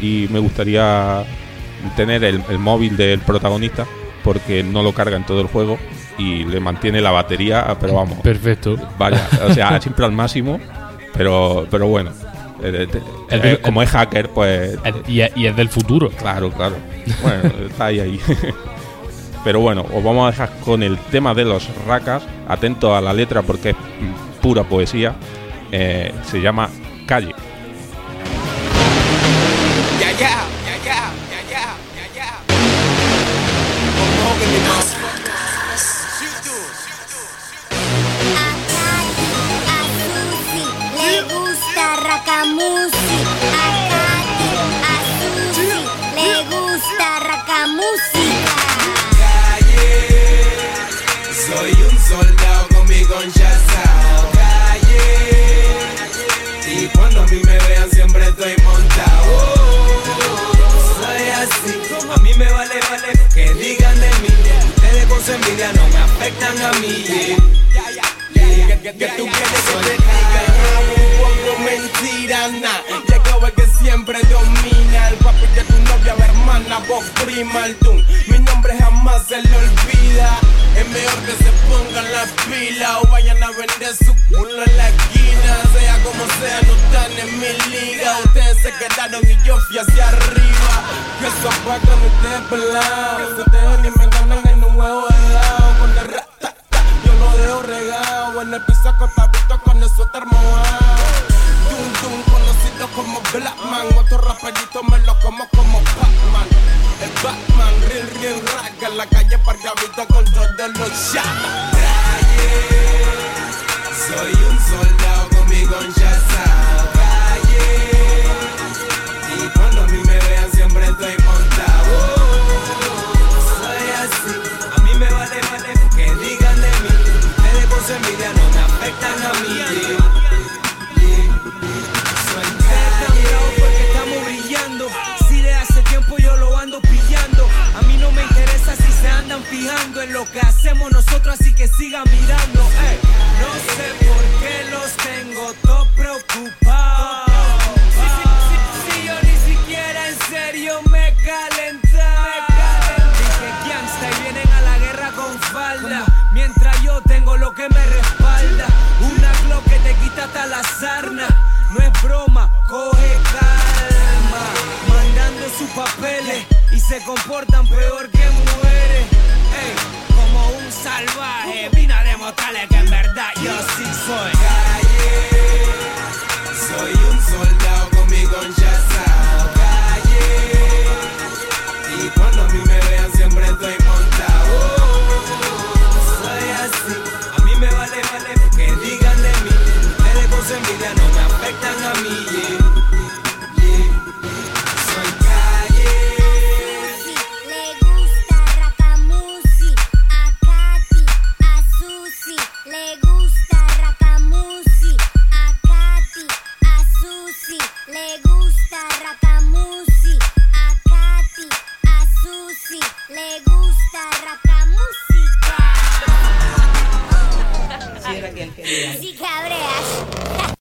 Y 0.00 0.26
me 0.30 0.38
gustaría 0.38 1.24
tener 1.96 2.24
el, 2.24 2.42
móvil 2.58 2.96
del 2.96 3.20
protagonista 3.20 3.86
porque 4.22 4.62
no 4.62 4.82
lo 4.82 4.92
carga 4.92 5.16
en 5.16 5.24
todo 5.24 5.40
el 5.40 5.48
juego 5.48 5.78
y 6.18 6.44
le 6.44 6.60
mantiene 6.60 7.00
la 7.00 7.10
batería, 7.10 7.76
pero 7.80 7.94
vamos. 7.94 8.18
Perfecto. 8.20 8.76
Vaya, 8.98 9.28
o 9.46 9.52
sea, 9.52 9.80
siempre 9.82 10.04
al 10.04 10.12
máximo, 10.12 10.58
pero, 11.12 11.66
pero 11.70 11.86
bueno. 11.88 12.10
Eh, 12.62 12.88
eh, 13.30 13.58
como 13.62 13.82
es 13.82 13.90
hacker, 13.90 14.30
pues. 14.30 14.78
Y, 15.06 15.20
y 15.20 15.46
es 15.46 15.56
del 15.56 15.68
futuro. 15.68 16.10
Claro, 16.10 16.50
claro. 16.50 16.76
Bueno, 17.22 17.66
está 17.66 17.86
ahí, 17.86 18.00
ahí. 18.00 18.20
Pero 19.44 19.60
bueno, 19.60 19.84
os 19.94 20.02
vamos 20.02 20.26
a 20.26 20.30
dejar 20.30 20.50
con 20.64 20.82
el 20.82 20.98
tema 20.98 21.34
de 21.34 21.44
los 21.44 21.68
racas. 21.86 22.22
Atento 22.48 22.96
a 22.96 23.00
la 23.00 23.12
letra 23.12 23.42
porque 23.42 23.70
es 23.70 23.76
pura 24.40 24.64
poesía. 24.64 25.14
Eh, 25.70 26.12
se 26.22 26.40
llama 26.40 26.70